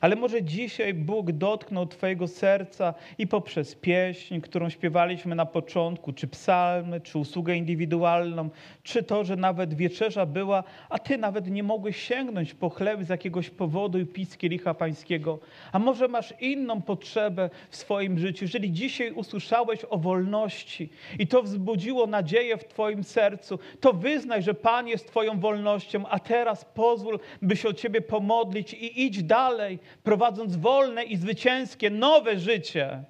Ale 0.00 0.16
może 0.16 0.42
dzisiaj 0.42 0.94
Bóg 0.94 1.32
dotknął 1.32 1.86
Twojego 1.86 2.28
serca 2.28 2.94
i 3.18 3.26
poprzez 3.26 3.74
pieśń, 3.74 4.40
którą 4.40 4.68
śpiewaliśmy 4.68 5.34
na 5.34 5.46
początku, 5.46 6.12
czy 6.12 6.26
psalmy, 6.26 7.00
czy 7.00 7.18
usługę 7.18 7.56
indywidualną, 7.56 8.50
czy 8.82 9.02
to, 9.02 9.24
że 9.24 9.36
nawet 9.36 9.74
wieczerza 9.74 10.26
była, 10.26 10.64
a 10.88 10.98
Ty 10.98 11.18
nawet 11.18 11.50
nie 11.50 11.62
mogłeś 11.62 11.96
sięgnąć 11.96 12.54
po 12.54 12.70
chleb 12.70 13.04
z 13.04 13.08
jakiegoś 13.08 13.50
powodu 13.50 13.98
i 13.98 14.06
pić 14.06 14.30
z 14.32 14.36
kielicha 14.36 14.74
pańskiego. 14.74 15.38
A 15.72 15.78
może 15.78 16.08
masz 16.08 16.34
inną 16.40 16.82
potrzebę 16.82 17.50
w 17.70 17.76
swoim 17.76 18.18
życiu. 18.18 18.44
Jeżeli 18.44 18.72
dzisiaj 18.72 19.12
usłyszałeś 19.12 19.80
o 19.90 19.98
wolności 19.98 20.88
i 21.18 21.26
to 21.26 21.42
wzbudziło 21.42 22.06
nadzieję 22.06 22.56
w 22.56 22.64
Twoim 22.64 23.04
sercu, 23.04 23.58
to 23.80 23.92
wyznaj, 23.92 24.42
że 24.42 24.54
Pan 24.54 24.88
jest 24.88 25.06
Twoją 25.06 25.40
wolnością, 25.40 26.06
a 26.08 26.18
teraz 26.18 26.64
pozwól, 26.64 27.20
by 27.42 27.56
się 27.56 27.68
o 27.68 27.72
Ciebie 27.72 28.00
pomodlić 28.00 28.74
i 28.74 29.06
idź 29.06 29.22
dalej 29.22 29.78
prowadząc 30.02 30.56
wolne 30.56 31.04
i 31.04 31.16
zwycięskie, 31.16 31.90
nowe 31.90 32.38
życie 32.38 33.04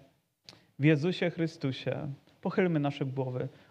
w 0.79 0.85
Jezusie 0.85 1.31
Chrystusie. 1.31 2.13
Pochylmy 2.41 2.81
nasze 2.81 3.05
głowy. 3.05 3.49